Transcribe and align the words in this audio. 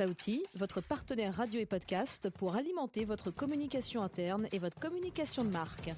Sauti, 0.00 0.42
votre 0.58 0.80
partenaire 0.80 1.36
radio 1.36 1.60
et 1.60 1.66
podcast 1.66 2.30
pour 2.30 2.56
alimenter 2.56 3.04
votre 3.04 3.30
communication 3.30 4.02
interne 4.02 4.46
et 4.50 4.58
votre 4.58 4.78
communication 4.78 5.44
de 5.44 5.50
marque. 5.50 5.90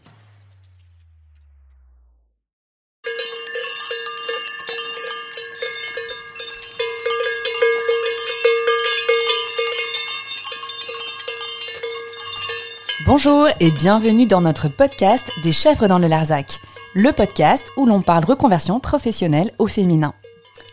Bonjour 13.06 13.46
et 13.60 13.70
bienvenue 13.70 14.26
dans 14.26 14.40
notre 14.40 14.66
podcast 14.66 15.30
Des 15.44 15.52
chèvres 15.52 15.86
dans 15.86 16.00
le 16.00 16.08
Larzac, 16.08 16.58
le 16.96 17.12
podcast 17.12 17.68
où 17.76 17.86
l'on 17.86 18.02
parle 18.02 18.24
reconversion 18.24 18.80
professionnelle 18.80 19.52
au 19.60 19.68
féminin. 19.68 20.12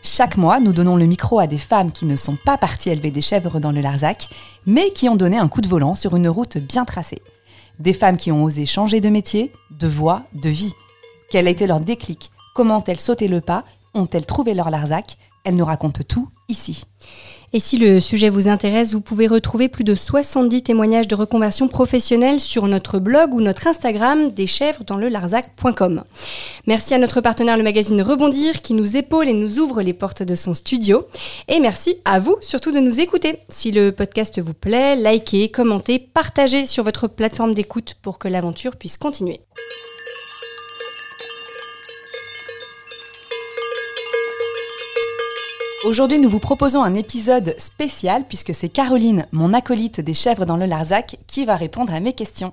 Chaque 0.01 0.37
mois, 0.37 0.61
nous 0.61 0.71
donnons 0.71 0.95
le 0.95 1.05
micro 1.05 1.39
à 1.39 1.47
des 1.47 1.57
femmes 1.57 1.91
qui 1.91 2.05
ne 2.05 2.15
sont 2.15 2.37
pas 2.45 2.57
parties 2.57 2.89
élever 2.89 3.11
des 3.11 3.21
chèvres 3.21 3.59
dans 3.59 3.71
le 3.71 3.81
Larzac, 3.81 4.29
mais 4.65 4.91
qui 4.91 5.09
ont 5.09 5.17
donné 5.17 5.37
un 5.37 5.49
coup 5.49 5.61
de 5.61 5.67
volant 5.67 5.93
sur 5.93 6.15
une 6.15 6.29
route 6.29 6.57
bien 6.57 6.85
tracée. 6.85 7.21
Des 7.79 7.93
femmes 7.93 8.17
qui 8.17 8.31
ont 8.31 8.43
osé 8.43 8.65
changer 8.65 9.01
de 9.01 9.09
métier, 9.09 9.51
de 9.71 9.87
voie, 9.87 10.23
de 10.33 10.49
vie. 10.49 10.73
Quel 11.29 11.47
a 11.47 11.49
été 11.49 11.67
leur 11.67 11.81
déclic? 11.81 12.31
Comment 12.55 12.77
ont-elles 12.77 12.99
sauté 12.99 13.27
le 13.27 13.41
pas? 13.41 13.65
Ont-elles 13.93 14.25
trouvé 14.25 14.53
leur 14.53 14.69
Larzac 14.69 15.17
Elles 15.43 15.55
nous 15.55 15.65
racontent 15.65 16.03
tout 16.07 16.29
ici. 16.47 16.85
Et 17.51 17.59
si 17.59 17.77
le 17.77 17.99
sujet 17.99 18.29
vous 18.29 18.47
intéresse, 18.47 18.93
vous 18.93 19.01
pouvez 19.01 19.25
retrouver 19.25 19.69
plus 19.69 19.83
de 19.83 19.95
70 19.95 20.61
témoignages 20.61 21.07
de 21.07 21.15
reconversion 21.15 21.67
professionnelle 21.67 22.39
sur 22.39 22.67
notre 22.67 22.99
blog 22.99 23.33
ou 23.33 23.41
notre 23.41 23.65
Instagram 23.65 24.29
des 24.29 24.45
chèvres 24.45 24.83
dans 24.83 24.97
le 24.97 25.09
larzac.com. 25.09 26.03
Merci 26.67 26.93
à 26.93 26.99
notre 26.99 27.21
partenaire 27.21 27.57
le 27.57 27.63
magazine 27.63 28.03
Rebondir 28.03 28.61
qui 28.61 28.75
nous 28.75 28.95
épaule 28.95 29.27
et 29.27 29.33
nous 29.33 29.57
ouvre 29.57 29.81
les 29.81 29.93
portes 29.93 30.21
de 30.21 30.35
son 30.35 30.53
studio. 30.53 31.07
Et 31.47 31.59
merci 31.59 31.95
à 32.05 32.19
vous 32.19 32.37
surtout 32.41 32.71
de 32.71 32.79
nous 32.79 32.99
écouter. 32.99 33.39
Si 33.49 33.71
le 33.71 33.91
podcast 33.91 34.39
vous 34.39 34.53
plaît, 34.53 34.95
likez, 34.95 35.49
commentez, 35.49 35.97
partagez 35.97 36.67
sur 36.67 36.83
votre 36.83 37.07
plateforme 37.07 37.55
d'écoute 37.55 37.95
pour 38.03 38.19
que 38.19 38.27
l'aventure 38.27 38.75
puisse 38.75 38.99
continuer. 38.99 39.41
Aujourd'hui, 45.85 46.19
nous 46.19 46.29
vous 46.29 46.41
proposons 46.41 46.83
un 46.83 46.93
épisode 46.93 47.55
spécial 47.57 48.25
puisque 48.27 48.53
c'est 48.53 48.67
Caroline, 48.67 49.25
mon 49.31 49.53
acolyte 49.53 50.01
des 50.01 50.13
chèvres 50.13 50.45
dans 50.45 50.57
le 50.57 50.65
Larzac, 50.65 51.15
qui 51.25 51.45
va 51.45 51.55
répondre 51.55 51.93
à 51.93 52.01
mes 52.01 52.11
questions. 52.11 52.51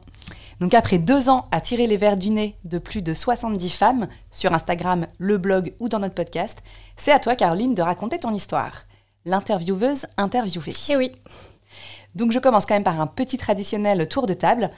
Donc 0.60 0.74
après 0.74 0.98
deux 0.98 1.28
ans 1.28 1.48
à 1.50 1.60
tirer 1.60 1.88
les 1.88 1.96
verres 1.96 2.16
du 2.16 2.30
nez 2.30 2.54
de 2.62 2.78
plus 2.78 3.02
de 3.02 3.12
70 3.12 3.70
femmes 3.70 4.06
sur 4.30 4.54
Instagram, 4.54 5.08
le 5.18 5.38
blog 5.38 5.74
ou 5.80 5.88
dans 5.88 5.98
notre 5.98 6.14
podcast, 6.14 6.62
c'est 6.96 7.10
à 7.10 7.18
toi 7.18 7.34
Caroline 7.34 7.74
de 7.74 7.82
raconter 7.82 8.20
ton 8.20 8.32
histoire. 8.32 8.84
L'intervieweuse 9.24 10.06
interviewée. 10.16 10.74
Eh 10.88 10.96
oui. 10.96 11.10
Donc 12.14 12.30
je 12.30 12.38
commence 12.38 12.64
quand 12.64 12.74
même 12.74 12.84
par 12.84 13.00
un 13.00 13.08
petit 13.08 13.38
traditionnel 13.38 14.06
tour 14.06 14.28
de 14.28 14.34
table. 14.34 14.70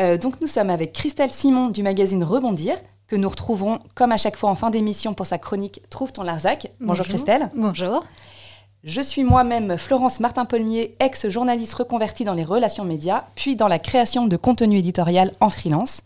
Euh, 0.00 0.18
donc 0.18 0.40
nous 0.40 0.48
sommes 0.48 0.70
avec 0.70 0.92
Christelle 0.92 1.30
Simon 1.30 1.68
du 1.68 1.84
magazine 1.84 2.24
Rebondir, 2.24 2.76
que 3.08 3.16
nous 3.16 3.28
retrouverons 3.28 3.78
comme 3.94 4.12
à 4.12 4.16
chaque 4.16 4.36
fois 4.36 4.50
en 4.50 4.54
fin 4.54 4.70
d'émission 4.70 5.14
pour 5.14 5.26
sa 5.26 5.38
chronique 5.38 5.80
Trouve 5.90 6.12
ton 6.12 6.22
Larzac. 6.22 6.70
Bonjour, 6.80 7.06
Christelle. 7.06 7.50
Bonjour. 7.54 8.04
Je 8.84 9.00
suis 9.00 9.24
moi-même 9.24 9.78
Florence 9.78 10.20
Martin-Polmier, 10.20 10.94
ex-journaliste 11.00 11.74
reconvertie 11.74 12.24
dans 12.24 12.34
les 12.34 12.44
relations 12.44 12.84
médias, 12.84 13.24
puis 13.34 13.56
dans 13.56 13.68
la 13.68 13.78
création 13.78 14.26
de 14.26 14.36
contenu 14.36 14.78
éditorial 14.78 15.32
en 15.40 15.50
freelance. 15.50 16.02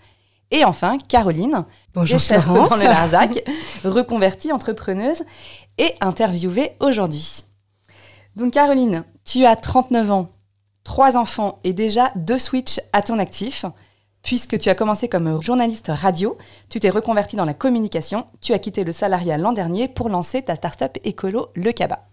Et 0.51 0.65
enfin, 0.65 0.99
Caroline, 1.09 1.65
Bonjour 1.95 2.21
Florence. 2.21 2.71
dans 2.71 2.77
le 2.77 2.85
Larzac, 2.85 3.45
reconvertie 3.85 4.51
entrepreneuse 4.51 5.23
et 5.79 5.95
interviewée 6.01 6.73
aujourd'hui. 6.81 7.45
Donc 8.35 8.55
Caroline, 8.55 9.05
tu 9.25 9.45
as 9.45 9.57
39 9.57 10.11
ans, 10.11 10.29
trois 10.83 11.17
enfants 11.17 11.59
et 11.65 11.73
déjà 11.73 12.13
deux 12.17 12.39
switches 12.39 12.81
à 12.93 13.03
ton 13.03 13.19
actif. 13.19 13.65
Puisque 14.23 14.59
tu 14.59 14.69
as 14.69 14.75
commencé 14.75 15.09
comme 15.09 15.43
journaliste 15.43 15.91
radio, 15.93 16.37
tu 16.69 16.79
t'es 16.79 16.91
reconverti 16.91 17.37
dans 17.37 17.47
la 17.47 17.55
communication, 17.55 18.27
tu 18.41 18.53
as 18.53 18.59
quitté 18.59 18.85
le 18.85 18.93
salariat 18.93 19.39
l'an 19.39 19.53
dernier 19.53 19.89
pour 19.89 20.09
lancer 20.09 20.43
ta 20.43 20.55
start-up 20.55 20.99
écolo 21.05 21.49
Le 21.55 21.73
Caba. 21.73 22.07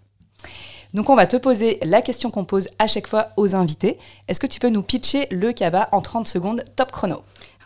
Donc 0.93 1.09
on 1.09 1.15
va 1.15 1.27
te 1.27 1.35
poser 1.35 1.79
la 1.83 2.01
question 2.01 2.29
qu'on 2.29 2.45
pose 2.45 2.69
à 2.79 2.87
chaque 2.87 3.07
fois 3.07 3.29
aux 3.35 3.55
invités. 3.55 3.97
Est-ce 4.27 4.39
que 4.39 4.47
tu 4.47 4.59
peux 4.59 4.69
nous 4.69 4.83
pitcher 4.83 5.27
Le 5.31 5.51
Caba 5.51 5.89
en 5.91 6.01
30 6.01 6.27
secondes 6.27 6.63
top 6.77 6.91
chrono? 6.91 7.23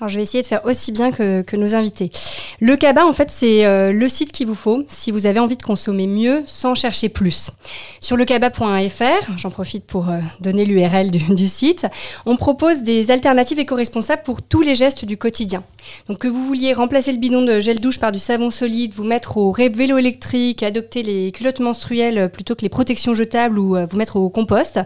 Je 0.07 0.15
vais 0.15 0.23
essayer 0.23 0.41
de 0.41 0.47
faire 0.47 0.65
aussi 0.65 0.91
bien 0.91 1.11
que, 1.11 1.55
nos 1.55 1.75
invités. 1.75 2.11
Le 2.59 2.75
Caba, 2.75 3.05
en 3.05 3.13
fait, 3.13 3.29
c'est 3.29 3.65
euh, 3.65 3.91
le 3.91 4.09
site 4.09 4.31
qu'il 4.31 4.47
vous 4.47 4.55
faut 4.55 4.83
si 4.87 5.11
vous 5.11 5.27
avez 5.27 5.39
envie 5.39 5.57
de 5.57 5.61
consommer 5.61 6.07
mieux 6.07 6.43
sans 6.47 6.73
chercher 6.73 7.09
plus. 7.09 7.51
Sur 7.99 8.17
lecaba.fr, 8.17 9.37
j'en 9.37 9.51
profite 9.51 9.85
pour 9.85 10.09
euh, 10.09 10.19
donner 10.39 10.65
l'URL 10.65 11.11
du, 11.11 11.47
site, 11.47 11.85
on 12.25 12.35
propose 12.35 12.81
des 12.81 13.11
alternatives 13.11 13.59
éco-responsables 13.59 14.23
pour 14.23 14.41
tous 14.41 14.61
les 14.61 14.73
gestes 14.73 15.05
du 15.05 15.17
quotidien. 15.17 15.63
Donc 16.07 16.19
que 16.19 16.27
vous 16.27 16.45
vouliez 16.45 16.73
remplacer 16.73 17.11
le 17.11 17.19
bidon 17.19 17.43
de 17.43 17.59
gel 17.59 17.79
douche 17.79 17.99
par 17.99 18.11
du 18.11 18.19
savon 18.19 18.49
solide, 18.49 18.93
vous 18.93 19.03
mettre 19.03 19.37
au 19.37 19.51
vélo 19.51 19.97
électrique, 19.97 20.63
adopter 20.63 21.03
les 21.03 21.31
culottes 21.31 21.59
menstruelles 21.59 22.17
euh, 22.17 22.27
plutôt 22.27 22.55
que 22.55 22.61
les 22.61 22.69
protections 22.69 23.13
jetables 23.13 23.59
ou 23.59 23.77
vous 23.87 23.97
mettre 23.97 24.15
au 24.15 24.29
compost. 24.29 24.79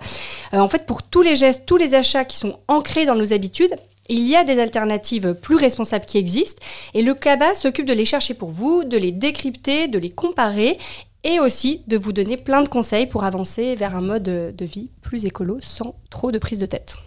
En 0.51 0.67
fait, 0.67 0.85
pour 0.85 1.03
tous 1.03 1.21
les 1.21 1.35
gestes, 1.35 1.63
tous 1.65 1.77
les 1.77 1.93
achats 1.93 2.25
qui 2.25 2.37
sont 2.37 2.59
ancrés 2.67 3.05
dans 3.05 3.15
nos 3.15 3.33
habitudes, 3.33 3.75
il 4.09 4.27
y 4.27 4.35
a 4.35 4.43
des 4.43 4.59
alternatives 4.59 5.33
plus 5.33 5.55
responsables 5.55 6.05
qui 6.05 6.17
existent 6.17 6.61
et 6.93 7.01
le 7.01 7.13
CABA 7.13 7.55
s'occupe 7.55 7.85
de 7.85 7.93
les 7.93 8.05
chercher 8.05 8.33
pour 8.33 8.51
vous, 8.51 8.83
de 8.83 8.97
les 8.97 9.11
décrypter, 9.11 9.87
de 9.87 9.97
les 9.99 10.11
comparer 10.11 10.77
et 11.23 11.39
aussi 11.39 11.81
de 11.87 11.97
vous 11.97 12.13
donner 12.13 12.37
plein 12.37 12.61
de 12.61 12.67
conseils 12.67 13.07
pour 13.07 13.23
avancer 13.23 13.75
vers 13.75 13.95
un 13.95 14.01
mode 14.01 14.23
de 14.23 14.65
vie 14.65 14.89
plus 15.01 15.25
écolo 15.25 15.57
sans 15.61 15.95
trop 16.09 16.31
de 16.31 16.37
prise 16.37 16.59
de 16.59 16.67
tête. 16.67 16.97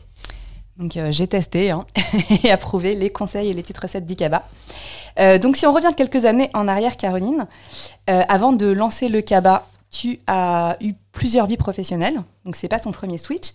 Donc 0.78 0.96
euh, 0.96 1.10
j'ai 1.10 1.26
testé 1.26 1.70
hein, 1.70 1.84
et 2.44 2.50
approuvé 2.50 2.94
les 2.94 3.10
conseils 3.10 3.50
et 3.50 3.52
les 3.52 3.62
petites 3.62 3.78
recettes 3.78 4.06
d'Icaba. 4.06 4.44
Euh, 5.18 5.38
donc 5.38 5.56
si 5.56 5.66
on 5.66 5.72
revient 5.72 5.92
quelques 5.96 6.24
années 6.24 6.50
en 6.54 6.68
arrière, 6.68 6.96
Caroline, 6.96 7.46
euh, 8.08 8.22
avant 8.28 8.52
de 8.52 8.66
lancer 8.66 9.08
le 9.08 9.20
Caba, 9.20 9.66
tu 9.90 10.18
as 10.26 10.76
eu 10.80 10.94
plusieurs 11.12 11.46
vies 11.46 11.56
professionnelles. 11.56 12.22
Donc 12.44 12.56
c'est 12.56 12.68
pas 12.68 12.78
ton 12.78 12.92
premier 12.92 13.18
switch. 13.18 13.52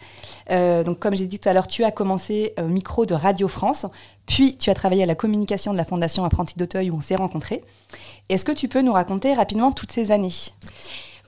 Euh, 0.50 0.84
donc 0.84 1.00
comme 1.00 1.16
j'ai 1.16 1.28
dit 1.28 1.40
tout 1.40 1.50
à 1.50 1.54
l'heure, 1.54 1.68
tu 1.68 1.84
as 1.84 1.92
commencé 1.92 2.54
au 2.58 2.68
micro 2.68 3.06
de 3.06 3.14
Radio 3.14 3.48
France, 3.48 3.86
puis 4.26 4.56
tu 4.56 4.70
as 4.70 4.74
travaillé 4.74 5.04
à 5.04 5.06
la 5.06 5.16
communication 5.16 5.72
de 5.72 5.78
la 5.78 5.86
Fondation 5.86 6.24
Apprenti 6.24 6.56
d'Auteuil 6.58 6.90
où 6.90 6.96
on 6.96 7.02
s'est 7.02 7.16
rencontrés. 7.16 7.64
Est-ce 8.30 8.46
que 8.46 8.52
tu 8.52 8.68
peux 8.68 8.82
nous 8.82 8.94
raconter 8.94 9.34
rapidement 9.34 9.72
toutes 9.72 9.92
ces 9.92 10.12
années? 10.12 10.32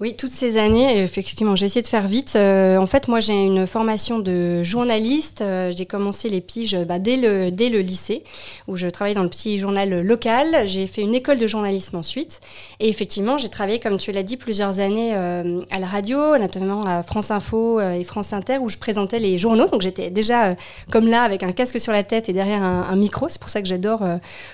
Oui, 0.01 0.13
toutes 0.13 0.31
ces 0.31 0.57
années, 0.57 0.99
effectivement, 0.99 1.55
j'ai 1.55 1.67
essayé 1.67 1.81
de 1.81 1.87
faire 1.87 2.05
vite. 2.05 2.33
Euh, 2.35 2.75
en 2.75 2.85
fait, 2.85 3.07
moi, 3.07 3.21
j'ai 3.21 3.41
une 3.41 3.65
formation 3.65 4.19
de 4.19 4.61
journaliste. 4.61 5.39
Euh, 5.39 5.71
j'ai 5.73 5.85
commencé 5.85 6.27
les 6.27 6.41
piges 6.41 6.77
bah, 6.85 6.99
dès, 6.99 7.15
le, 7.15 7.79
lycée, 7.79 8.25
où 8.67 8.75
je 8.75 8.89
travaillais 8.89 9.15
dans 9.15 9.23
le 9.23 9.29
petit 9.29 9.57
journal 9.57 10.01
local. 10.01 10.67
J'ai 10.67 10.85
fait 10.87 11.01
une 11.01 11.15
école 11.15 11.37
de 11.37 11.47
journalisme 11.47 11.95
ensuite. 11.95 12.41
Et 12.81 12.89
effectivement, 12.89 13.37
j'ai 13.37 13.47
travaillé, 13.47 13.79
comme 13.79 13.97
tu 13.97 14.11
l'as 14.11 14.23
dit, 14.23 14.35
plusieurs 14.35 14.81
années 14.81 15.11
euh, 15.13 15.61
à 15.71 15.79
la 15.79 15.87
radio, 15.87 16.37
notamment 16.37 16.83
à 16.85 17.01
France 17.01 17.31
Info 17.31 17.79
et 17.79 18.03
France 18.03 18.33
Inter, 18.33 18.57
où 18.57 18.67
je 18.67 18.77
présentais 18.77 19.19
les 19.19 19.37
journaux. 19.37 19.69
Donc, 19.69 19.81
j'étais 19.81 20.09
déjà 20.09 20.57
comme 20.91 21.07
là, 21.07 21.21
avec 21.21 21.41
un 21.41 21.53
casque 21.53 21.79
sur 21.79 21.93
la 21.93 22.03
tête 22.03 22.27
et 22.27 22.33
derrière 22.33 22.63
un, 22.63 22.95
micro. 22.97 23.29
C'est 23.29 23.39
pour 23.39 23.49
ça 23.49 23.61
que 23.61 23.67
j'adore 23.69 24.03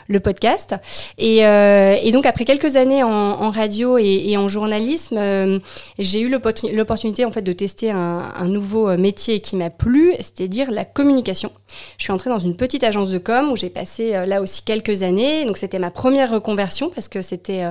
le 0.08 0.20
podcast. 0.20 0.76
Et, 1.18 1.42
donc, 2.12 2.28
après 2.28 2.46
quelques 2.46 2.76
années 2.76 3.02
en, 3.02 3.50
radio 3.50 3.98
et 3.98 4.38
en 4.38 4.48
journalisme, 4.48 5.18
euh, 5.32 5.60
j'ai 5.98 6.20
eu 6.22 6.30
l'opportun- 6.30 6.72
l'opportunité 6.74 7.26
en 7.26 7.32
fait 7.32 7.42
de 7.42 7.54
tester 7.54 7.92
un, 7.92 8.48
nouveau 8.48 8.90
euh, 8.90 8.98
métier 8.98 9.40
qui 9.40 9.56
m'a 9.56 9.70
plu, 9.70 10.14
c'est-à-dire 10.18 10.72
la 10.72 10.86
communication. 10.86 11.52
Je 11.98 12.04
suis 12.04 12.12
entrée 12.14 12.30
dans 12.30 12.40
une 12.40 12.56
petite 12.56 12.84
agence 12.84 13.10
de 13.10 13.18
com 13.18 13.52
où 13.52 13.56
j'ai 13.56 13.70
passé 13.70 14.16
euh, 14.16 14.26
là 14.26 14.42
aussi 14.42 14.64
quelques 14.64 15.04
années. 15.04 15.46
Donc 15.46 15.58
c'était 15.58 15.80
ma 15.80 15.92
première 15.92 16.32
reconversion 16.32 16.90
parce 16.90 17.08
que 17.08 17.22
c'était 17.22 17.64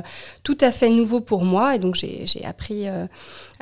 tout 0.42 0.58
à 0.60 0.70
fait 0.70 0.88
nouveau 0.88 1.20
pour 1.20 1.44
moi 1.44 1.76
et 1.76 1.78
donc 1.78 1.94
j'ai 1.94 2.44
appris 2.44 2.86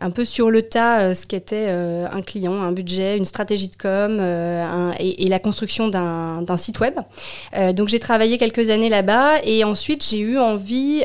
un 0.01 0.11
peu 0.11 0.25
sur 0.25 0.51
le 0.51 0.63
tas 0.63 1.01
euh, 1.01 1.15
ce 1.15 1.27
qu'était 1.27 1.67
euh, 1.69 2.07
un 2.11 2.23
client, 2.23 2.55
un 2.55 2.73
budget, 2.73 3.17
une 3.17 3.25
stratégie 3.25 3.69
de 3.69 3.77
com 3.77 4.19
euh, 4.21 4.93
et, 4.99 5.29
la 5.29 5.39
construction 5.39 5.89
d'un 5.89 6.57
site 6.57 6.81
web. 6.81 6.95
Donc 7.75 7.89
j'ai 7.89 7.99
travaillé 7.99 8.39
quelques 8.39 8.71
années 8.71 8.89
là-bas 8.89 9.43
et 9.45 9.63
ensuite 9.63 10.03
j'ai 10.09 10.21
eu 10.21 10.39
envie 10.39 11.05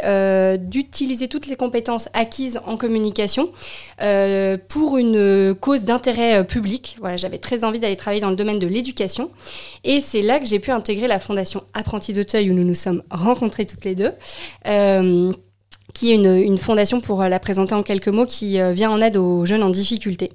d'utiliser 0.60 1.28
toutes 1.28 1.48
les 1.48 1.57
compétences 1.57 2.07
acquises 2.13 2.62
en 2.66 2.78
communication 2.78 3.50
pour 4.69 4.98
une 4.98 5.54
cause 5.60 5.84
d'intérêt 5.84 6.45
public. 6.45 6.95
Voilà, 7.01 7.18
j'avais 7.18 7.38
très 7.38 7.66
envie 7.66 7.80
d'aller 7.80 7.98
travailler 7.98 8.22
dans 8.22 8.30
le 8.30 8.38
domaine 8.38 8.60
de 8.60 8.68
l'éducation 8.68 9.30
et 9.84 10.00
c'est 10.00 10.22
là 10.22 10.40
que 10.40 10.45
j'ai 10.45 10.60
pu 10.60 10.72
intégrer 10.72 11.07
la 11.07 11.19
fondation 11.19 11.63
Apprenti 11.74 12.13
d'Auteuil 12.13 12.50
où 12.50 12.54
nous 12.54 12.63
nous 12.63 12.75
sommes 12.75 13.04
rencontrés 13.12 13.66
toutes 13.66 13.84
les 13.84 13.95
deux. 13.95 14.13
Euh, 15.94 16.04
qui 16.04 16.12
est 16.12 16.16
une, 16.16 16.57
fondation 16.57 17.01
pour 17.01 17.22
la 17.24 17.40
présenter 17.40 17.75
en 17.75 17.84
quelques 17.84 18.07
mots, 18.07 18.25
qui 18.25 18.60
vient 18.74 18.90
en 18.90 19.01
aide 19.01 19.18
aux 19.18 19.45
jeunes 19.45 19.63
en 19.63 19.69
difficulté. 19.69 20.31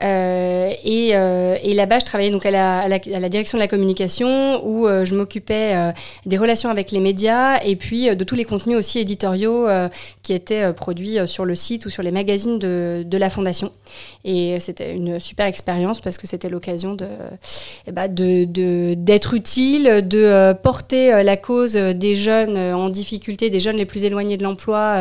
et, 0.00 1.12
là-bas, 1.12 1.98
je 1.98 2.04
travaillais 2.04 2.30
donc 2.30 2.46
à 2.46 2.50
la, 2.50 3.28
direction 3.28 3.58
de 3.58 3.62
la 3.62 3.68
communication, 3.68 4.64
où 4.66 4.86
je 4.86 5.14
m'occupais 5.14 5.92
des 6.26 6.38
relations 6.38 6.70
avec 6.70 6.90
les 6.90 7.00
médias 7.00 7.60
et 7.62 7.76
puis 7.76 8.14
de 8.14 8.24
tous 8.24 8.34
les 8.34 8.44
contenus 8.44 8.76
aussi 8.78 8.98
éditoriaux 8.98 9.66
qui 10.22 10.32
étaient 10.32 10.72
produits 10.72 11.18
sur 11.26 11.44
le 11.44 11.54
site 11.54 11.86
ou 11.86 11.90
sur 11.90 12.02
les 12.02 12.10
magazines 12.10 12.58
de, 12.58 13.04
de 13.06 13.18
la 13.18 13.30
fondation. 13.30 13.72
Et 14.24 14.58
c'était 14.60 14.94
une 14.94 15.20
super 15.20 15.46
expérience 15.46 16.00
parce 16.00 16.18
que 16.18 16.26
c'était 16.26 16.48
l'occasion 16.48 16.94
de, 16.94 17.06
eh 17.86 17.92
ben, 17.92 18.08
d'être 18.08 19.34
utile, 19.34 20.06
de 20.06 20.18
euh, 20.18 20.54
porter 20.54 21.12
euh, 21.12 21.22
la 21.22 21.36
cause 21.36 21.74
des 21.74 22.16
jeunes 22.16 22.56
euh, 22.56 22.76
en 22.76 22.88
difficulté, 22.88 23.50
des 23.50 23.60
jeunes 23.60 23.76
les 23.76 23.84
plus 23.84 24.04
éloignés 24.04 24.36
de 24.36 24.42
l'emploi, 24.42 24.93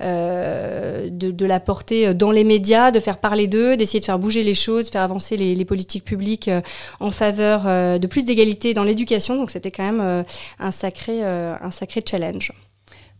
de, 0.00 1.44
la 1.44 1.60
porter 1.60 2.14
dans 2.14 2.30
les 2.30 2.44
médias, 2.44 2.90
de 2.90 3.00
faire 3.00 3.18
parler 3.18 3.46
d'eux, 3.46 3.76
d'essayer 3.76 4.00
de 4.00 4.04
faire 4.04 4.18
bouger 4.18 4.42
les 4.42 4.54
choses, 4.54 4.90
faire 4.90 5.02
avancer 5.02 5.36
les, 5.36 5.64
politiques 5.64 6.04
publiques 6.04 6.50
en 7.00 7.10
faveur 7.10 7.64
de 7.98 8.06
plus 8.06 8.24
d'égalité 8.24 8.74
dans 8.74 8.84
l'éducation. 8.84 9.36
Donc 9.36 9.50
c'était 9.50 9.70
quand 9.70 9.84
même 9.84 10.24
un, 10.58 10.70
sacré, 10.70 11.22
un 11.22 11.70
sacré 11.70 12.00
challenge. 12.04 12.52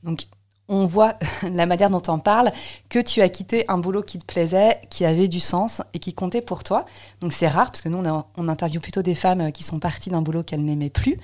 Donc 0.03 0.23
on 0.69 0.87
voit 0.87 1.17
la 1.43 1.67
manière 1.67 1.91
dont 1.91 2.03
on 2.09 2.19
parle 2.19 2.51
que 2.89 2.99
tu 2.99 3.21
as 3.21 3.29
quitté 3.29 3.65
un 3.69 3.79
boulot 3.79 4.03
qui 4.03 4.19
te 4.19 4.25
plaisait, 4.25 4.81
qui 4.91 5.05
avait 5.05 5.29
du 5.29 5.41
sens 5.41 5.83
et 5.95 5.99
qui 5.99 6.15
comptait 6.15 6.41
pour 6.41 6.65
toi. 6.65 6.87
Donc 7.21 7.33
c'est 7.33 7.49
rare 7.49 7.67
parce 7.67 7.81
que 7.81 7.89
nous 7.89 7.99
on, 7.99 8.25
on 8.37 8.49
interviewe 8.49 8.81
plutôt 8.81 9.03
des 9.03 9.15
femmes 9.15 9.53
qui 9.53 9.63
sont 9.63 9.79
parties 9.79 10.11
d'un 10.11 10.23
boulot 10.23 10.43
qu'elles 10.43 10.65
n'aimaient 10.65 10.91
plus. 10.91 11.19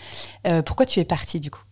Euh, 0.46 0.62
pourquoi 0.62 0.86
tu 0.86 1.00
es 1.00 1.04
partie 1.04 1.40
du 1.40 1.50
coup? 1.50 1.62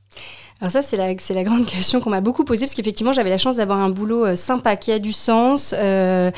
Alors 0.60 0.72
ça, 0.72 0.80
c'est 0.80 0.96
la, 0.96 1.08
la, 1.08 1.44
grande 1.44 1.66
question 1.66 2.00
qu'on 2.00 2.10
m'a 2.10 2.22
beaucoup 2.22 2.44
posée, 2.44 2.64
parce 2.64 2.74
qu'effectivement, 2.74 3.12
j'avais 3.12 3.30
la 3.30 3.38
chance 3.38 3.56
d'avoir 3.56 3.78
un 3.78 3.90
boulot 3.90 4.24
euh, 4.24 4.36
sympa, 4.36 4.76
qui 4.76 4.90
a 4.90 4.98
du 4.98 5.12
sens, 5.12 5.74
euh, 5.76 6.30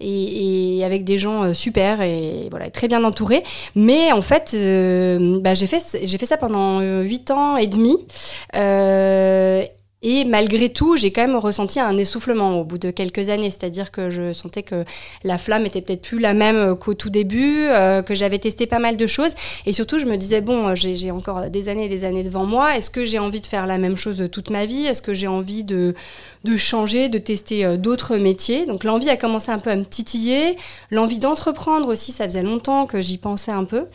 et, 0.00 0.82
avec 0.84 1.04
des 1.04 1.18
gens 1.18 1.52
super, 1.54 2.00
et 2.00 2.48
voilà, 2.50 2.70
très 2.70 2.86
bien 2.86 3.02
entourés. 3.02 3.42
Mais 3.74 4.12
en 4.12 4.22
fait, 4.22 4.54
bah, 5.40 5.54
j'ai 5.54 5.66
fait, 5.66 5.80
fait 5.80 6.26
ça 6.26 6.36
pendant 6.36 6.80
8 6.80 7.30
ans 7.32 7.56
et 7.56 7.66
demi. 7.66 7.96
Et 10.06 10.26
malgré 10.26 10.68
tout, 10.68 10.98
j'ai 10.98 11.10
quand 11.10 11.22
même 11.22 11.36
ressenti 11.36 11.80
un 11.80 11.96
essoufflement 11.96 12.60
au 12.60 12.64
bout 12.64 12.76
de 12.76 12.90
quelques 12.90 13.30
années. 13.30 13.50
C'est-à-dire 13.50 13.90
que 13.90 14.10
je 14.10 14.34
sentais 14.34 14.62
que 14.62 14.84
la 15.24 15.38
flamme 15.38 15.64
était 15.64 15.80
peut-être 15.80 16.02
plus 16.02 16.20
la 16.20 16.34
même 16.34 16.76
qu'au 16.76 16.92
tout 16.92 17.08
début, 17.08 17.64
euh, 17.68 18.02
que 18.02 18.14
j'avais 18.14 18.38
testé 18.38 18.66
pas 18.66 18.78
mal 18.78 18.98
de 18.98 19.06
choses. 19.06 19.34
Et 19.64 19.72
surtout, 19.72 19.98
je 19.98 20.04
me 20.04 20.16
disais, 20.16 20.42
bon, 20.42 20.74
j'ai 20.74 21.10
encore 21.10 21.48
des 21.48 21.70
années 21.70 21.86
et 21.86 21.88
des 21.88 22.04
années 22.04 22.22
devant 22.22 22.44
moi. 22.44 22.76
Est-ce 22.76 22.90
que 22.90 23.06
j'ai 23.06 23.18
envie 23.18 23.40
de 23.40 23.46
faire 23.46 23.66
la 23.66 23.78
même 23.78 23.96
chose 23.96 24.28
toute 24.30 24.50
ma 24.50 24.66
vie? 24.66 24.84
Est-ce 24.84 25.00
que 25.00 25.14
j'ai 25.14 25.26
envie 25.26 25.64
de, 25.64 25.94
de 26.44 26.56
changer, 26.58 27.08
de 27.08 27.16
tester 27.16 27.64
euh, 27.64 27.78
d'autres 27.78 28.18
métiers? 28.18 28.66
Donc 28.66 28.84
l'envie 28.84 29.08
a 29.08 29.16
commencé 29.16 29.50
un 29.52 29.58
peu 29.58 29.70
à 29.70 29.76
me 29.76 29.86
titiller. 29.86 30.56
L'envie 30.90 31.18
d'entreprendre 31.18 31.88
aussi, 31.88 32.12
ça 32.12 32.24
faisait 32.24 32.42
longtemps 32.42 32.84
que 32.84 33.00
j'y 33.00 33.16
pensais 33.16 33.52
un 33.52 33.64
peu. 33.64 33.86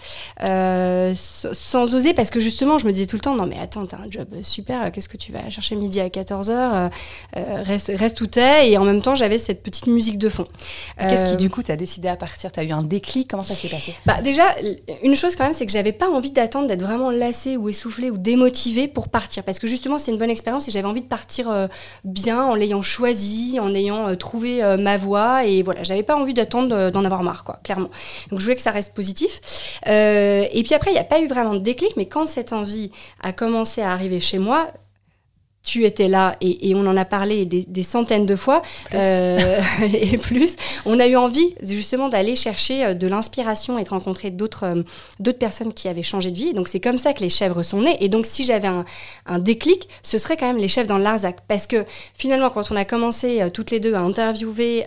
Euh, 0.41 1.13
sans 1.15 1.93
oser, 1.93 2.15
parce 2.15 2.31
que 2.31 2.39
justement, 2.39 2.79
je 2.79 2.87
me 2.87 2.91
disais 2.91 3.05
tout 3.05 3.15
le 3.15 3.21
temps, 3.21 3.35
non 3.35 3.45
mais 3.45 3.59
attends, 3.59 3.85
t'as 3.85 3.97
un 3.97 4.09
job 4.09 4.27
super, 4.41 4.91
qu'est-ce 4.91 5.09
que 5.09 5.17
tu 5.17 5.31
vas 5.31 5.47
chercher 5.51 5.75
midi 5.75 5.98
à 6.01 6.09
14h, 6.09 6.49
euh, 6.51 6.89
euh, 7.37 7.61
reste, 7.63 7.91
reste 7.95 8.21
où 8.21 8.27
t'es. 8.27 8.71
Et 8.71 8.77
en 8.77 8.83
même 8.83 9.01
temps, 9.01 9.15
j'avais 9.15 9.37
cette 9.37 9.63
petite 9.63 9.87
musique 9.87 10.17
de 10.17 10.29
fond. 10.29 10.45
Qu'est-ce 10.99 11.25
qui, 11.25 11.33
euh, 11.33 11.35
du 11.35 11.49
coup, 11.49 11.63
t'as 11.63 11.75
décidé 11.75 12.07
à 12.07 12.15
partir? 12.15 12.51
T'as 12.51 12.63
eu 12.63 12.71
un 12.71 12.83
déclic? 12.83 13.29
Comment 13.29 13.43
ça 13.43 13.53
s'est 13.53 13.69
passé? 13.69 13.95
Bah, 14.05 14.21
Déjà, 14.21 14.43
une 15.03 15.15
chose 15.15 15.35
quand 15.35 15.43
même, 15.43 15.53
c'est 15.53 15.65
que 15.65 15.71
j'avais 15.71 15.91
pas 15.91 16.09
envie 16.09 16.31
d'attendre 16.31 16.67
d'être 16.67 16.81
vraiment 16.81 17.11
lassée 17.11 17.57
ou 17.57 17.69
essoufflée 17.69 18.09
ou 18.09 18.17
démotivée 18.17 18.87
pour 18.87 19.09
partir. 19.09 19.43
Parce 19.43 19.59
que 19.59 19.67
justement, 19.67 19.97
c'est 19.97 20.11
une 20.11 20.17
bonne 20.17 20.29
expérience 20.29 20.67
et 20.67 20.71
j'avais 20.71 20.87
envie 20.87 21.01
de 21.01 21.07
partir 21.07 21.69
bien 22.03 22.43
en 22.43 22.55
l'ayant 22.55 22.81
choisi, 22.81 23.59
en 23.59 23.73
ayant 23.73 24.15
trouvé 24.15 24.61
ma 24.77 24.97
voie. 24.97 25.45
Et 25.45 25.63
voilà, 25.63 25.83
j'avais 25.83 26.03
pas 26.03 26.15
envie 26.15 26.33
d'attendre 26.33 26.89
d'en 26.89 27.05
avoir 27.05 27.23
marre, 27.23 27.43
quoi, 27.43 27.59
clairement. 27.63 27.89
Donc, 28.29 28.39
je 28.39 28.43
voulais 28.43 28.55
que 28.55 28.61
ça 28.61 28.71
reste 28.71 28.93
positif. 28.93 29.39
et 29.85 30.61
puis 30.63 30.73
après, 30.73 30.91
il 30.91 30.93
n'y 30.93 30.99
a 30.99 31.03
pas 31.03 31.19
eu 31.19 31.27
vraiment 31.27 31.53
de 31.53 31.59
déclic, 31.59 31.95
mais 31.97 32.05
quand 32.05 32.25
cette 32.25 32.53
envie 32.53 32.91
a 33.21 33.31
commencé 33.31 33.81
à 33.81 33.91
arriver 33.91 34.19
chez 34.19 34.37
moi, 34.37 34.67
tu 35.63 35.85
étais 35.85 36.07
là 36.07 36.35
et, 36.41 36.73
on 36.75 36.85
en 36.87 36.95
a 36.95 37.05
parlé 37.05 37.45
des, 37.45 37.83
centaines 37.83 38.25
de 38.25 38.35
fois 38.35 38.61
euh, 38.93 39.59
et 39.93 40.17
plus. 40.17 40.55
On 40.85 40.99
a 40.99 41.07
eu 41.07 41.15
envie 41.15 41.55
justement 41.61 42.09
d'aller 42.09 42.35
chercher 42.35 42.85
euh, 42.85 42.93
de 42.93 43.07
l'inspiration 43.07 43.77
et 43.77 43.83
de 43.83 43.89
rencontrer 43.89 44.31
d'autres 44.31 44.65
euh, 44.65 44.83
d'autres 45.19 45.37
personnes 45.37 45.73
qui 45.73 45.87
avaient 45.87 46.03
changé 46.03 46.31
de 46.31 46.37
vie. 46.37 46.53
Donc 46.53 46.67
c'est 46.67 46.79
comme 46.79 46.97
ça 46.97 47.13
que 47.13 47.21
les 47.21 47.29
chèvres 47.29 47.61
sont 47.63 47.81
nées. 47.81 47.97
Et 48.03 48.07
donc 48.07 48.25
si 48.25 48.45
j'avais 48.45 48.67
un, 48.67 48.85
un, 49.25 49.39
déclic, 49.39 49.89
ce 50.01 50.17
serait 50.17 50.37
quand 50.37 50.47
même 50.47 50.57
les 50.57 50.67
chèvres 50.67 50.87
dans 50.87 50.97
Larzac. 50.97 51.39
Parce 51.47 51.67
que 51.67 51.83
finalement, 52.13 52.49
quand 52.49 52.71
on 52.71 52.75
a 52.75 52.85
commencé 52.85 53.47
toutes 53.53 53.71
les 53.71 53.79
deux 53.79 53.93
à 53.93 53.99
interviewer 53.99 54.85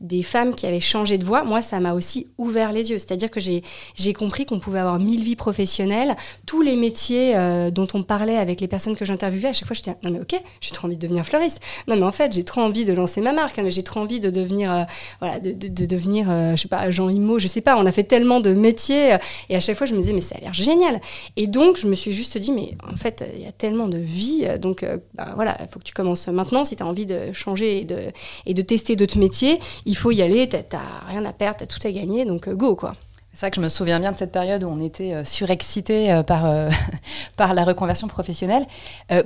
des 0.00 0.22
femmes 0.22 0.54
qui 0.54 0.66
avaient 0.66 0.80
changé 0.80 1.18
de 1.18 1.24
voie, 1.24 1.44
moi 1.44 1.62
ça 1.62 1.78
m'a 1.80 1.92
aussi 1.92 2.26
ouvert 2.38 2.72
les 2.72 2.90
yeux. 2.90 2.98
C'est-à-dire 2.98 3.30
que 3.30 3.40
j'ai 3.40 4.12
compris 4.14 4.46
qu'on 4.46 4.58
pouvait 4.58 4.80
avoir 4.80 4.98
mille 4.98 5.22
vies 5.22 5.36
professionnelles, 5.36 6.16
tous 6.46 6.62
les 6.62 6.76
métiers 6.76 7.34
dont 7.72 7.88
on 7.94 8.02
parlait 8.02 8.36
avec 8.36 8.60
les 8.60 8.68
personnes 8.68 8.96
que 8.96 9.04
j'interviewais. 9.04 9.50
À 9.50 9.52
chaque 9.52 9.68
fois, 9.68 9.75
je 9.76 9.90
non 10.02 10.10
mais 10.10 10.20
ok, 10.20 10.40
j'ai 10.60 10.72
trop 10.72 10.86
envie 10.86 10.96
de 10.96 11.02
devenir 11.02 11.24
fleuriste. 11.24 11.60
Non 11.88 11.96
mais 11.96 12.02
en 12.02 12.12
fait, 12.12 12.32
j'ai 12.32 12.44
trop 12.44 12.60
envie 12.60 12.84
de 12.84 12.92
lancer 12.92 13.20
ma 13.20 13.32
marque. 13.32 13.58
Hein. 13.58 13.68
J'ai 13.68 13.82
trop 13.82 14.00
envie 14.00 14.20
de 14.20 14.30
devenir, 14.30 14.72
euh, 14.72 14.82
voilà, 15.20 15.40
de, 15.40 15.52
de, 15.52 15.86
devenir, 15.86 16.30
euh, 16.30 16.56
je 16.56 16.62
sais 16.62 16.68
pas, 16.68 16.78
agent 16.78 17.08
IMO, 17.08 17.38
je 17.38 17.48
sais 17.48 17.60
pas. 17.60 17.76
On 17.76 17.86
a 17.86 17.92
fait 17.92 18.04
tellement 18.04 18.40
de 18.40 18.52
métiers 18.52 19.14
euh, 19.14 19.18
et 19.48 19.56
à 19.56 19.60
chaque 19.60 19.76
fois, 19.76 19.86
je 19.86 19.94
me 19.94 20.00
disais 20.00 20.12
mais 20.12 20.20
ça 20.20 20.36
a 20.36 20.40
l'air 20.40 20.54
génial. 20.54 21.00
Et 21.36 21.46
donc, 21.46 21.78
je 21.78 21.86
me 21.86 21.94
suis 21.94 22.12
juste 22.12 22.38
dit 22.38 22.52
mais 22.52 22.76
en 22.90 22.96
fait, 22.96 23.24
il 23.34 23.42
y 23.42 23.46
a 23.46 23.52
tellement 23.52 23.88
de 23.88 23.98
vie. 23.98 24.46
Donc 24.60 24.84
bah, 25.14 25.32
voilà, 25.34 25.56
il 25.60 25.68
faut 25.68 25.78
que 25.78 25.84
tu 25.84 25.94
commences 25.94 26.26
maintenant 26.28 26.64
si 26.64 26.76
tu 26.76 26.82
as 26.82 26.86
envie 26.86 27.06
de 27.06 27.32
changer 27.32 27.80
et 27.80 27.84
de, 27.84 27.98
et 28.46 28.54
de 28.54 28.62
tester 28.62 28.96
d'autres 28.96 29.18
métiers. 29.18 29.58
Il 29.84 29.96
faut 29.96 30.10
y 30.10 30.22
aller. 30.22 30.48
T'as 30.48 30.80
rien 31.06 31.24
à 31.24 31.32
perdre, 31.32 31.58
t'as 31.58 31.66
tout 31.66 31.84
à 31.86 31.90
gagner. 31.90 32.24
Donc 32.24 32.48
go 32.48 32.74
quoi. 32.76 32.92
C'est 33.36 33.44
vrai 33.44 33.50
que 33.50 33.56
je 33.56 33.60
me 33.60 33.68
souviens 33.68 34.00
bien 34.00 34.12
de 34.12 34.16
cette 34.16 34.32
période 34.32 34.64
où 34.64 34.68
on 34.68 34.80
était 34.80 35.12
euh, 35.12 35.22
surexcité 35.22 36.10
euh, 36.10 36.22
par, 36.22 36.46
euh, 36.46 36.70
par 37.36 37.52
la 37.52 37.64
reconversion 37.64 38.08
professionnelle. 38.08 38.66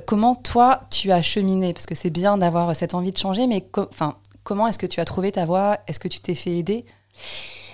comment 0.04 0.34
toi, 0.34 0.80
tu 0.90 1.12
as 1.12 1.22
cheminé? 1.22 1.72
Parce 1.72 1.86
que 1.86 1.94
c'est 1.94 2.10
bien 2.10 2.36
d'avoir 2.36 2.74
cette 2.74 2.94
envie 2.94 3.12
de 3.12 3.16
changer, 3.16 3.46
mais 3.46 3.64
comment 4.42 4.66
est-ce 4.66 4.78
que 4.78 4.86
tu 4.86 4.98
as 4.98 5.04
trouvé 5.04 5.30
ta 5.30 5.46
voie? 5.46 5.78
Est-ce 5.86 6.00
que 6.00 6.08
tu 6.08 6.18
t'es 6.18 6.34
fait 6.34 6.58
aider? 6.58 6.86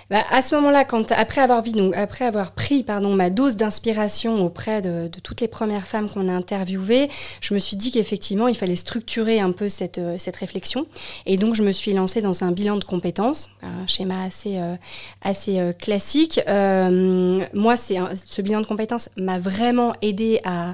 Bah, 0.09 0.23
à 0.31 0.41
ce 0.41 0.55
moment-là, 0.55 0.85
quand 0.85 1.11
après 1.11 1.41
avoir, 1.41 2.51
pris 2.51 2.83
pardon, 2.83 3.13
ma 3.13 3.29
dose 3.29 3.57
d'inspiration 3.57 4.45
auprès 4.45 4.81
de, 4.81 5.09
toutes 5.21 5.41
les 5.41 5.49
premières 5.49 5.85
femmes 5.85 6.09
qu'on 6.09 6.29
a 6.29 6.31
interviewées, 6.31 7.09
je 7.41 7.53
me 7.53 7.59
suis 7.59 7.75
dit 7.75 7.91
qu'effectivement, 7.91 8.47
il 8.47 8.55
fallait 8.55 8.77
structurer 8.77 9.39
un 9.39 9.51
peu 9.51 9.67
cette, 9.67 9.97
euh, 9.97 10.17
cette 10.17 10.37
réflexion. 10.37 10.87
Et 11.25 11.35
donc, 11.35 11.55
je 11.55 11.63
me 11.63 11.71
suis 11.73 11.93
lancée 11.93 12.21
dans 12.21 12.43
un 12.43 12.51
bilan 12.51 12.77
de 12.77 12.85
compétences, 12.85 13.49
un 13.61 13.85
schéma 13.85 14.23
assez, 14.23 14.57
euh, 14.57 14.75
assez 15.21 15.59
euh, 15.59 15.73
classique. 15.73 16.39
moi, 16.47 17.75
ce 17.75 18.41
bilan 18.41 18.61
de 18.61 18.65
compétences 18.65 19.09
m'a 19.17 19.39
vraiment 19.39 19.93
aidé 20.01 20.39
à 20.45 20.73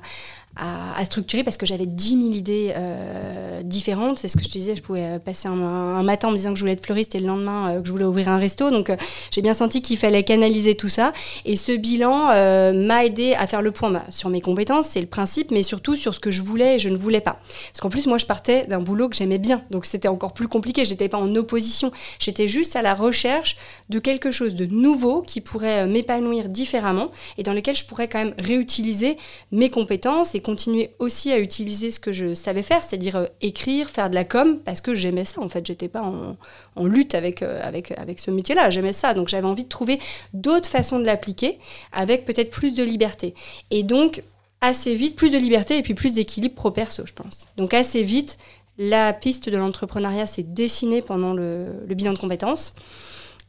à, 0.55 1.03
structurer 1.05 1.43
parce 1.43 1.57
que 1.57 1.65
j'avais 1.65 1.85
10 1.85 2.21
000 2.21 2.33
idées 2.33 2.73
euh, 2.75 3.61
différentes. 3.63 4.19
C'est 4.19 4.27
ce 4.27 4.37
que 4.37 4.43
je 4.43 4.49
te 4.49 4.53
disais, 4.53 4.75
je 4.75 4.81
pouvais 4.81 5.19
passer 5.19 5.47
un, 5.47 6.03
matin 6.03 6.27
en 6.27 6.31
me 6.31 6.37
disant 6.37 6.51
que 6.51 6.55
je 6.55 6.61
voulais 6.61 6.73
être 6.73 6.85
fleuriste 6.85 7.15
et 7.15 7.19
le 7.19 7.27
lendemain 7.27 7.71
euh, 7.71 7.81
que 7.81 7.87
je 7.87 7.91
voulais 7.91 8.05
ouvrir 8.05 8.29
un 8.29 8.37
resto. 8.37 8.69
Donc 8.69 8.89
euh, 8.89 8.95
j'ai 9.31 9.41
bien 9.41 9.53
senti 9.53 9.81
qu'il 9.81 9.97
fallait 9.97 10.23
canaliser 10.23 10.75
tout 10.75 10.89
ça. 10.89 11.11
Et 11.45 11.55
ce 11.55 11.71
bilan 11.71 12.27
m'a 12.73 13.05
aidé 13.05 13.33
à 13.33 13.47
faire 13.47 13.61
le 13.61 13.71
point 13.71 13.89
bah, 13.89 14.03
sur 14.09 14.29
mes 14.29 14.41
compétences, 14.41 14.87
c'est 14.87 15.01
le 15.01 15.07
principe, 15.07 15.51
mais 15.51 15.63
surtout 15.63 15.95
sur 15.95 16.13
ce 16.13 16.19
que 16.19 16.31
je 16.31 16.41
voulais 16.41 16.75
et 16.75 16.79
je 16.79 16.89
ne 16.89 16.97
voulais 16.97 17.21
pas. 17.21 17.39
Parce 17.71 17.81
qu'en 17.81 17.89
plus, 17.89 18.05
moi, 18.07 18.17
je 18.17 18.25
partais 18.25 18.67
d'un 18.67 18.79
boulot 18.79 19.09
que 19.09 19.15
j'aimais 19.15 19.39
bien. 19.39 19.63
Donc 19.71 19.85
c'était 19.85 20.07
encore 20.07 20.33
plus 20.33 20.47
compliqué. 20.47 20.85
J'étais 20.85 21.09
pas 21.09 21.17
en 21.17 21.35
opposition. 21.35 21.91
J'étais 22.19 22.47
juste 22.47 22.75
à 22.75 22.81
la 22.81 22.93
recherche 22.93 23.57
de 23.89 23.99
quelque 23.99 24.31
chose 24.31 24.55
de 24.55 24.65
nouveau 24.65 25.21
qui 25.21 25.41
pourrait 25.41 25.87
m'épanouir 25.87 26.49
différemment 26.49 27.11
et 27.37 27.43
dans 27.43 27.53
lequel 27.53 27.75
je 27.75 27.85
pourrais 27.85 28.07
quand 28.07 28.19
même 28.19 28.35
réutiliser 28.37 29.17
mes 29.51 29.69
compétences 29.69 30.35
continuer 30.43 30.91
aussi 30.99 31.31
à 31.31 31.39
utiliser 31.39 31.89
ce 31.89 31.99
que 31.99 32.11
je 32.11 32.33
savais 32.33 32.61
faire, 32.61 32.83
c'est-à-dire 32.83 33.15
euh, 33.15 33.25
écrire, 33.41 33.89
faire 33.89 34.09
de 34.09 34.15
la 34.15 34.23
com, 34.23 34.59
parce 34.59 34.81
que 34.81 34.93
j'aimais 34.93 35.25
ça 35.25 35.41
en 35.41 35.49
fait. 35.49 35.65
J'étais 35.65 35.87
pas 35.87 36.03
en, 36.03 36.85
lutte 36.85 37.15
avec, 37.15 37.41
euh, 37.41 37.59
avec 37.63 38.19
ce 38.19 38.29
métier-là, 38.29 38.69
j'aimais 38.69 38.93
ça. 38.93 39.13
Donc 39.13 39.29
j'avais 39.29 39.47
envie 39.47 39.63
de 39.63 39.69
trouver 39.69 39.99
d'autres 40.33 40.69
façons 40.69 40.99
de 40.99 41.05
l'appliquer 41.05 41.59
avec 41.91 42.25
peut-être 42.25 42.51
plus 42.51 42.75
de 42.75 42.83
liberté. 42.83 43.33
Et 43.71 43.83
donc, 43.83 44.23
assez 44.61 44.93
vite, 44.95 45.15
plus 45.15 45.31
de 45.31 45.37
liberté 45.37 45.77
et 45.77 45.81
puis 45.81 45.93
plus 45.93 46.13
d'équilibre 46.13 46.55
pro-perso, 46.55 47.03
je 47.05 47.13
pense. 47.13 47.47
Donc 47.57 47.73
assez 47.73 48.03
vite, 48.03 48.37
la 48.77 49.13
piste 49.13 49.49
de 49.49 49.57
l'entrepreneuriat 49.57 50.25
s'est 50.25 50.43
dessinée 50.43 51.01
pendant 51.01 51.33
le, 51.33 51.65
bilan 51.87 52.13
de 52.13 52.19
compétences. 52.19 52.73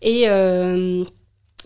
Et. 0.01 0.29
Euh, 0.29 1.05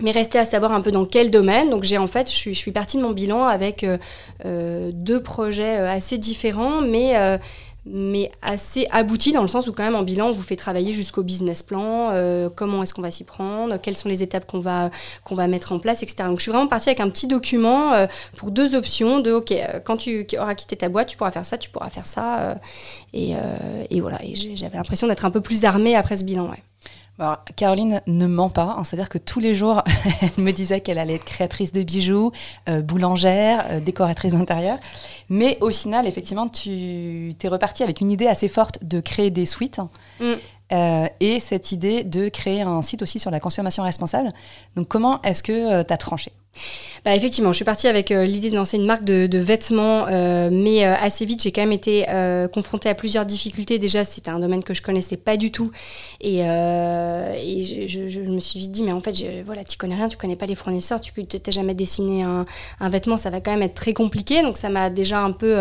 mais 0.00 0.10
rester 0.10 0.38
à 0.38 0.44
savoir 0.44 0.72
un 0.72 0.80
peu 0.80 0.90
dans 0.90 1.04
quel 1.04 1.30
domaine. 1.30 1.70
Donc 1.70 1.84
j'ai 1.84 1.98
en 1.98 2.06
fait, 2.06 2.30
je 2.30 2.50
suis, 2.52 2.72
partie 2.72 2.96
de 2.96 3.02
mon 3.02 3.10
bilan 3.10 3.44
avec 3.44 3.84
euh, 3.84 3.98
euh, 4.44 4.90
deux 4.92 5.22
projets 5.22 5.78
euh, 5.78 5.90
assez 5.90 6.18
différents, 6.18 6.80
mais, 6.80 7.38
mais 7.86 8.30
assez 8.42 8.86
abouti 8.90 9.32
dans 9.32 9.42
le 9.42 9.48
sens 9.48 9.66
où 9.66 9.72
quand 9.72 9.82
même 9.82 9.94
en 9.94 10.02
bilan 10.02 10.28
on 10.28 10.32
vous 10.32 10.42
fait 10.42 10.56
travailler 10.56 10.92
jusqu'au 10.92 11.22
business 11.22 11.62
plan, 11.62 12.12
comment 12.54 12.82
est-ce 12.82 12.92
qu'on 12.92 13.02
va 13.02 13.10
s'y 13.10 13.24
prendre, 13.24 13.78
quelles 13.78 13.96
sont 13.96 14.08
les 14.08 14.22
étapes 14.22 14.46
qu'on 14.46 14.60
va, 14.60 14.90
qu'on 15.24 15.34
va 15.34 15.46
mettre 15.46 15.72
en 15.72 15.78
place, 15.78 16.02
etc. 16.02 16.24
Donc 16.28 16.38
je 16.38 16.42
suis 16.42 16.52
vraiment 16.52 16.66
partie 16.66 16.90
avec 16.90 17.00
un 17.00 17.08
petit 17.08 17.26
document 17.26 17.92
pour 18.36 18.50
deux 18.50 18.74
options 18.74 19.20
de 19.20 19.32
ok, 19.32 19.54
quand 19.84 19.96
tu 19.96 20.26
auras 20.38 20.54
quitté 20.54 20.76
ta 20.76 20.88
boîte, 20.88 21.08
tu 21.08 21.16
pourras 21.16 21.30
faire 21.30 21.46
ça, 21.46 21.56
tu 21.56 21.70
pourras 21.70 21.88
faire 21.88 22.06
ça. 22.06 22.58
et, 23.14 23.32
et, 23.90 24.00
voilà, 24.00 24.22
et 24.22 24.34
j'avais 24.34 24.76
l'impression 24.76 25.06
d'être 25.06 25.24
un 25.24 25.30
peu 25.30 25.40
plus 25.40 25.64
armée 25.64 25.96
après 25.96 26.16
ce 26.16 26.24
bilan. 26.24 26.50
Ouais. 26.50 26.62
Alors, 27.18 27.38
Caroline 27.56 28.00
ne 28.06 28.26
ment 28.26 28.48
pas, 28.48 28.76
hein, 28.78 28.84
c'est-à-dire 28.84 29.08
que 29.08 29.18
tous 29.18 29.40
les 29.40 29.54
jours, 29.54 29.82
elle 30.22 30.44
me 30.44 30.52
disait 30.52 30.80
qu'elle 30.80 30.98
allait 30.98 31.16
être 31.16 31.24
créatrice 31.24 31.72
de 31.72 31.82
bijoux, 31.82 32.30
euh, 32.68 32.80
boulangère, 32.80 33.66
euh, 33.70 33.80
décoratrice 33.80 34.32
d'intérieur. 34.32 34.78
Mais 35.28 35.58
au 35.60 35.70
final, 35.70 36.06
effectivement, 36.06 36.48
tu 36.48 37.34
t'es 37.38 37.48
repartie 37.48 37.82
avec 37.82 38.00
une 38.00 38.10
idée 38.10 38.28
assez 38.28 38.48
forte 38.48 38.84
de 38.84 39.00
créer 39.00 39.30
des 39.30 39.46
suites. 39.46 39.80
Mm. 40.20 40.32
Euh, 40.70 41.08
et 41.20 41.40
cette 41.40 41.72
idée 41.72 42.04
de 42.04 42.28
créer 42.28 42.60
un 42.60 42.82
site 42.82 43.02
aussi 43.02 43.18
sur 43.18 43.30
la 43.30 43.40
consommation 43.40 43.82
responsable. 43.82 44.30
Donc, 44.76 44.86
comment 44.86 45.20
est-ce 45.22 45.42
que 45.42 45.82
tu 45.82 45.92
as 45.92 45.96
tranché? 45.96 46.30
Bah, 47.04 47.14
effectivement, 47.14 47.52
je 47.52 47.56
suis 47.56 47.64
partie 47.64 47.86
avec 47.86 48.10
euh, 48.10 48.24
l'idée 48.24 48.50
de 48.50 48.56
lancer 48.56 48.76
une 48.76 48.86
marque 48.86 49.04
de, 49.04 49.38
vêtements, 49.38 50.06
euh, 50.08 50.48
mais 50.50 50.84
euh, 50.84 50.94
assez 51.00 51.24
vite, 51.24 51.42
j'ai 51.42 51.52
quand 51.52 51.62
même 51.62 51.72
été 51.72 52.06
confrontée 52.52 52.88
à 52.88 52.94
plusieurs 52.94 53.24
difficultés. 53.24 53.78
Déjà, 53.78 54.04
c'était 54.04 54.30
un 54.30 54.38
domaine 54.38 54.62
que 54.62 54.74
je 54.74 54.82
connaissais 54.82 55.16
pas 55.16 55.36
du 55.36 55.50
tout, 55.50 55.70
et, 56.20 56.38
je, 56.38 58.20
me 58.20 58.40
suis 58.40 58.60
vite 58.60 58.72
dit, 58.72 58.82
mais 58.82 58.92
en 58.92 59.00
fait, 59.00 59.14
je, 59.14 59.42
voilà, 59.44 59.64
tu 59.64 59.78
connais 59.78 59.94
rien, 59.94 60.08
tu 60.08 60.16
connais 60.16 60.36
pas 60.36 60.46
les 60.46 60.54
fournisseurs, 60.54 61.00
tu 61.00 61.12
n'as 61.20 61.52
jamais 61.52 61.74
dessiné 61.74 62.22
un, 62.22 62.44
un, 62.80 62.88
vêtement, 62.88 63.16
ça 63.16 63.30
va 63.30 63.40
quand 63.40 63.50
même 63.50 63.62
être 63.62 63.74
très 63.74 63.92
compliqué. 63.92 64.42
Donc, 64.42 64.56
ça 64.58 64.68
m'a 64.68 64.90
déjà 64.90 65.20
un 65.20 65.32
peu, 65.32 65.56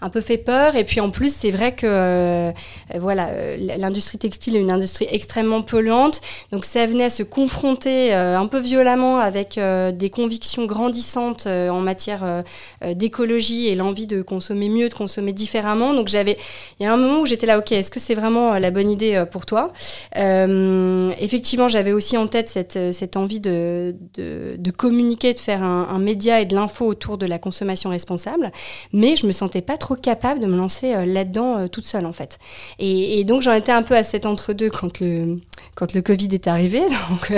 un 0.00 0.08
peu 0.10 0.20
fait 0.20 0.38
peur. 0.38 0.76
Et 0.76 0.84
puis, 0.84 1.00
en 1.00 1.10
plus, 1.10 1.34
c'est 1.34 1.50
vrai 1.50 1.74
que 1.74 2.52
voilà, 2.98 3.56
l'industrie 3.56 4.18
textile 4.18 4.56
est 4.56 4.60
une 4.60 4.72
industrie 4.72 5.06
extrêmement 5.10 5.62
polluante, 5.62 6.20
donc 6.52 6.64
ça 6.64 6.86
venait 6.86 7.04
à 7.04 7.10
se 7.10 7.22
confronter 7.22 8.12
un 8.12 8.46
peu 8.46 8.60
violemment 8.60 9.18
avec 9.18 9.58
des 9.58 10.10
convictions 10.10 10.39
grandissante 10.66 11.46
euh, 11.46 11.68
en 11.68 11.80
matière 11.80 12.24
euh, 12.24 12.42
euh, 12.84 12.94
d'écologie 12.94 13.68
et 13.68 13.74
l'envie 13.74 14.06
de 14.06 14.22
consommer 14.22 14.68
mieux, 14.68 14.88
de 14.88 14.94
consommer 14.94 15.32
différemment. 15.32 15.94
Donc 15.94 16.08
j'avais, 16.08 16.36
il 16.78 16.84
y 16.84 16.86
a 16.86 16.92
un 16.92 16.96
moment 16.96 17.20
où 17.20 17.26
j'étais 17.26 17.46
là, 17.46 17.58
ok, 17.58 17.72
est-ce 17.72 17.90
que 17.90 18.00
c'est 18.00 18.14
vraiment 18.14 18.54
la 18.54 18.70
bonne 18.70 18.90
idée 18.90 19.24
pour 19.30 19.46
toi? 19.46 19.72
Effectivement, 20.14 21.68
j'avais 21.68 21.92
aussi 21.92 22.16
en 22.16 22.26
tête 22.26 22.48
cette, 22.48 22.92
cette 22.92 23.16
envie 23.16 23.40
de, 23.40 23.94
de, 24.14 24.70
communiquer, 24.70 25.34
de 25.34 25.38
faire 25.38 25.62
un, 25.62 25.98
média 25.98 26.40
et 26.40 26.46
de 26.46 26.54
l'info 26.54 26.86
autour 26.86 27.18
de 27.18 27.26
la 27.26 27.38
consommation 27.38 27.90
responsable, 27.90 28.50
mais 28.92 29.16
je 29.16 29.26
me 29.26 29.32
sentais 29.32 29.60
pas 29.60 29.76
trop 29.76 29.94
capable 29.94 30.40
de 30.40 30.46
me 30.46 30.56
lancer 30.56 30.94
là-dedans 31.04 31.68
toute 31.68 31.84
seule 31.84 32.06
en 32.06 32.12
fait. 32.12 32.38
Et, 32.78 33.20
et 33.20 33.24
donc 33.24 33.42
j'en 33.42 33.52
étais 33.52 33.72
un 33.72 33.82
peu 33.82 33.94
à 33.94 34.02
cet 34.02 34.24
entre-deux 34.24 34.70
quand 34.70 35.00
le, 35.00 35.36
quand 35.74 35.94
le 35.94 36.00
Covid 36.00 36.28
est 36.32 36.46
arrivé, 36.46 36.80
donc 37.10 37.32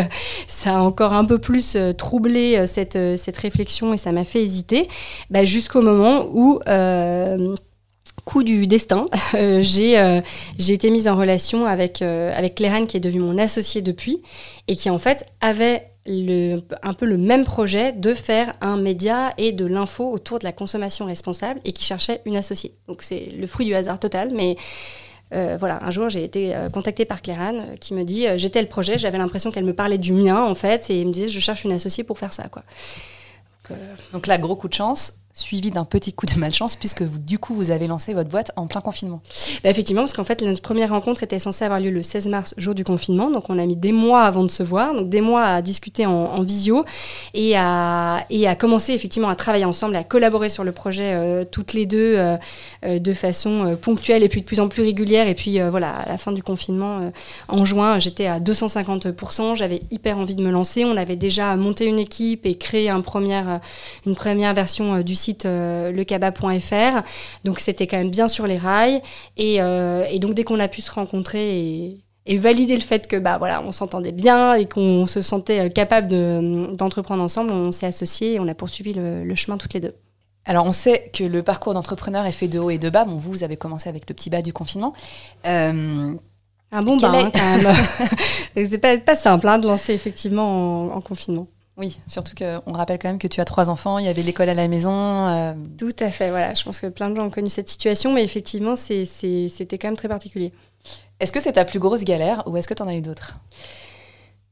ça 0.46 0.76
a 0.76 0.80
encore 0.80 1.12
un 1.12 1.24
peu 1.24 1.38
plus 1.38 1.76
troublé 1.96 2.66
cette 2.66 2.91
euh, 2.96 3.16
cette, 3.16 3.36
réflexion 3.36 3.92
et 3.94 3.96
ça 3.96 4.12
m'a 4.12 4.24
fait 4.24 4.42
hésiter, 4.42 4.88
bah, 5.30 5.44
jusqu'au 5.44 5.82
moment 5.82 6.26
où 6.32 6.60
euh, 6.68 7.54
coup 8.24 8.42
du 8.42 8.66
destin, 8.66 9.06
euh, 9.34 9.62
j'ai 9.62 10.72
été 10.72 10.90
mise 10.90 11.08
en 11.08 11.16
relation 11.16 11.66
avec, 11.66 12.02
avec 12.02 12.56
Claire 12.56 12.86
qui 12.86 12.96
est 12.96 13.00
devenue 13.00 13.20
mon 13.20 13.38
associée 13.38 13.82
depuis, 13.82 14.22
et 14.68 14.76
qui 14.76 14.90
en 14.90 14.98
fait 14.98 15.26
avait 15.40 15.88
le, 16.06 16.56
un 16.82 16.92
peu 16.92 17.06
le 17.06 17.16
même 17.16 17.44
projet 17.44 17.92
de 17.92 18.12
faire 18.14 18.54
un 18.60 18.76
média 18.76 19.32
et 19.38 19.52
de 19.52 19.64
l'info 19.64 20.10
autour 20.10 20.38
de 20.38 20.44
la 20.44 20.52
consommation 20.52 21.06
responsable, 21.06 21.60
et 21.64 21.72
qui 21.72 21.84
cherchait 21.84 22.20
une 22.26 22.36
associée. 22.36 22.74
Donc 22.88 23.02
c'est 23.02 23.32
le 23.36 23.46
fruit 23.46 23.66
du 23.66 23.74
hasard 23.74 23.98
total, 23.98 24.30
mais 24.32 24.56
euh, 25.34 25.56
voilà, 25.58 25.82
un 25.82 25.90
jour, 25.90 26.08
j'ai 26.08 26.24
été 26.24 26.54
euh, 26.54 26.68
contactée 26.68 27.04
par 27.04 27.22
Claire 27.22 27.52
euh, 27.54 27.76
qui 27.76 27.94
me 27.94 28.04
dit 28.04 28.26
j'étais 28.36 28.60
le 28.60 28.68
projet, 28.68 28.98
j'avais 28.98 29.18
l'impression 29.18 29.50
qu'elle 29.50 29.64
me 29.64 29.74
parlait 29.74 29.98
du 29.98 30.12
mien 30.12 30.42
en 30.42 30.54
fait, 30.54 30.90
et 30.90 31.00
elle 31.00 31.08
me 31.08 31.12
disait 31.12 31.28
je 31.28 31.40
cherche 31.40 31.64
une 31.64 31.72
associée 31.72 32.04
pour 32.04 32.18
faire 32.18 32.32
ça 32.32 32.48
quoi. 32.48 32.62
Donc 34.12 34.26
là, 34.26 34.36
gros 34.36 34.56
coup 34.56 34.68
de 34.68 34.74
chance 34.74 35.20
suivi 35.34 35.70
d'un 35.70 35.84
petit 35.84 36.12
coup 36.12 36.26
de 36.26 36.38
malchance 36.38 36.76
puisque 36.76 37.02
du 37.02 37.38
coup 37.38 37.54
vous 37.54 37.70
avez 37.70 37.86
lancé 37.86 38.12
votre 38.12 38.28
boîte 38.28 38.52
en 38.56 38.66
plein 38.66 38.80
confinement. 38.80 39.22
Bah, 39.64 39.70
effectivement, 39.70 40.02
parce 40.02 40.12
qu'en 40.12 40.24
fait 40.24 40.42
notre 40.42 40.60
première 40.60 40.90
rencontre 40.90 41.22
était 41.22 41.38
censée 41.38 41.64
avoir 41.64 41.80
lieu 41.80 41.90
le 41.90 42.02
16 42.02 42.28
mars, 42.28 42.54
jour 42.58 42.74
du 42.74 42.84
confinement, 42.84 43.30
donc 43.30 43.48
on 43.48 43.58
a 43.58 43.64
mis 43.64 43.76
des 43.76 43.92
mois 43.92 44.22
avant 44.22 44.42
de 44.42 44.50
se 44.50 44.62
voir, 44.62 44.94
donc 44.94 45.08
des 45.08 45.20
mois 45.20 45.44
à 45.44 45.62
discuter 45.62 46.06
en, 46.06 46.42
visio 46.42 46.84
et 47.34 47.56
à, 47.56 48.24
et 48.30 48.46
à 48.46 48.54
commencer 48.54 48.92
effectivement 48.92 49.28
à 49.28 49.36
travailler 49.36 49.64
ensemble, 49.64 49.96
à 49.96 50.04
collaborer 50.04 50.48
sur 50.48 50.64
le 50.64 50.72
projet 50.72 51.14
euh, 51.14 51.44
toutes 51.50 51.72
les 51.72 51.86
deux 51.86 52.14
euh, 52.16 52.36
euh, 52.84 52.98
de 52.98 53.14
façon 53.14 53.76
ponctuelle 53.80 54.22
et 54.22 54.28
puis 54.28 54.40
de 54.40 54.46
plus 54.46 54.60
en 54.60 54.68
plus 54.68 54.82
régulière. 54.82 55.28
Et 55.28 55.34
puis 55.34 55.58
voilà, 55.60 55.94
à 55.94 56.08
la 56.08 56.18
fin 56.18 56.32
du 56.32 56.42
confinement, 56.42 57.12
en 57.48 57.64
juin, 57.64 57.98
j'étais 57.98 58.26
à 58.26 58.40
250%, 58.40 59.56
j'avais 59.56 59.82
hyper 59.90 60.18
envie 60.18 60.36
de 60.36 60.42
me 60.42 60.50
lancer. 60.50 60.84
On 60.84 60.96
avait 60.96 61.16
déjà 61.16 61.56
monté 61.56 61.86
une 61.86 61.98
équipe 61.98 62.46
et 62.46 62.56
créé 62.56 62.90
un 62.90 63.00
première, 63.00 63.60
une 64.06 64.14
première 64.14 64.54
version 64.54 65.00
du 65.00 65.14
site 65.22 65.46
euh, 65.46 65.92
lecaba.fr. 65.92 67.02
Donc 67.44 67.60
c'était 67.60 67.86
quand 67.86 67.96
même 67.96 68.10
bien 68.10 68.28
sur 68.28 68.46
les 68.46 68.58
rails. 68.58 69.00
Euh, 69.40 70.04
et, 70.10 70.18
donc 70.18 70.34
dès 70.34 70.44
qu'on 70.44 70.60
a 70.60 70.68
pu 70.68 70.80
se 70.80 70.90
rencontrer 70.90 71.98
et, 72.26 72.36
valider 72.36 72.76
le 72.76 72.82
fait 72.82 73.08
que 73.08 73.16
bah 73.16 73.36
voilà 73.38 73.62
on 73.62 73.72
s'entendait 73.72 74.12
bien 74.12 74.54
et 74.54 74.66
qu'on 74.66 75.06
se 75.06 75.20
sentait 75.20 75.66
euh, 75.66 75.68
capable 75.68 76.06
d'entreprendre 76.76 77.22
ensemble, 77.22 77.50
on 77.50 77.72
s'est 77.72 77.86
associés 77.86 78.34
et 78.34 78.40
on 78.40 78.46
a 78.48 78.54
poursuivi 78.54 78.92
le, 78.94 79.34
chemin 79.34 79.58
toutes 79.58 79.74
les 79.74 79.80
deux. 79.80 79.94
Alors 80.44 80.66
on 80.66 80.72
sait 80.72 81.10
que 81.12 81.24
le 81.24 81.42
parcours 81.42 81.74
d'entrepreneur 81.74 82.26
est 82.26 82.32
fait 82.32 82.48
de 82.48 82.58
haut 82.58 82.70
et 82.70 82.78
de 82.78 82.90
bas. 82.90 83.04
Bon, 83.04 83.16
vous, 83.16 83.32
vous 83.32 83.44
avez 83.44 83.56
commencé 83.56 83.88
avec 83.88 84.08
le 84.08 84.14
petit 84.14 84.30
bas 84.30 84.42
du 84.42 84.52
confinement. 84.52 84.92
un 85.44 86.16
bon 86.82 86.96
bas, 86.96 87.12
hein, 87.12 87.30
quand 87.34 87.58
même. 87.58 87.74
c'est 88.68 88.78
pas, 88.78 88.96
pas 88.98 89.14
simple 89.14 89.46
hein, 89.46 89.58
de 89.58 89.66
lancer 89.66 89.92
effectivement 89.92 90.94
en 90.94 91.00
confinement. 91.00 91.46
Oui, 91.78 91.98
surtout 92.06 92.34
qu'on 92.36 92.72
rappelle 92.72 92.98
quand 92.98 93.08
même 93.08 93.18
que 93.18 93.26
tu 93.26 93.40
as 93.40 93.46
trois 93.46 93.70
enfants, 93.70 93.98
il 93.98 94.04
y 94.04 94.08
avait 94.08 94.22
l'école 94.22 94.50
à 94.50 94.54
la 94.54 94.68
maison. 94.68 95.28
Euh. 95.28 95.54
Tout 95.78 95.96
à 96.00 96.10
fait, 96.10 96.28
voilà. 96.28 96.52
Je 96.52 96.62
pense 96.62 96.78
que 96.80 96.86
plein 96.86 97.08
de 97.08 97.16
gens 97.16 97.26
ont 97.26 97.30
connu 97.30 97.48
cette 97.48 97.68
situation, 97.68 98.12
mais 98.12 98.22
effectivement, 98.22 98.76
c'était 98.76 99.78
quand 99.78 99.88
même 99.88 99.96
très 99.96 100.08
particulier. 100.08 100.52
Est-ce 101.18 101.32
que 101.32 101.40
c'est 101.40 101.52
ta 101.52 101.64
plus 101.64 101.78
grosse 101.78 102.04
galère 102.04 102.42
ou 102.46 102.56
est-ce 102.56 102.68
que 102.68 102.74
tu 102.74 102.82
en 102.82 102.88
as 102.88 102.94
eu 102.94 103.00
d'autres? 103.00 103.36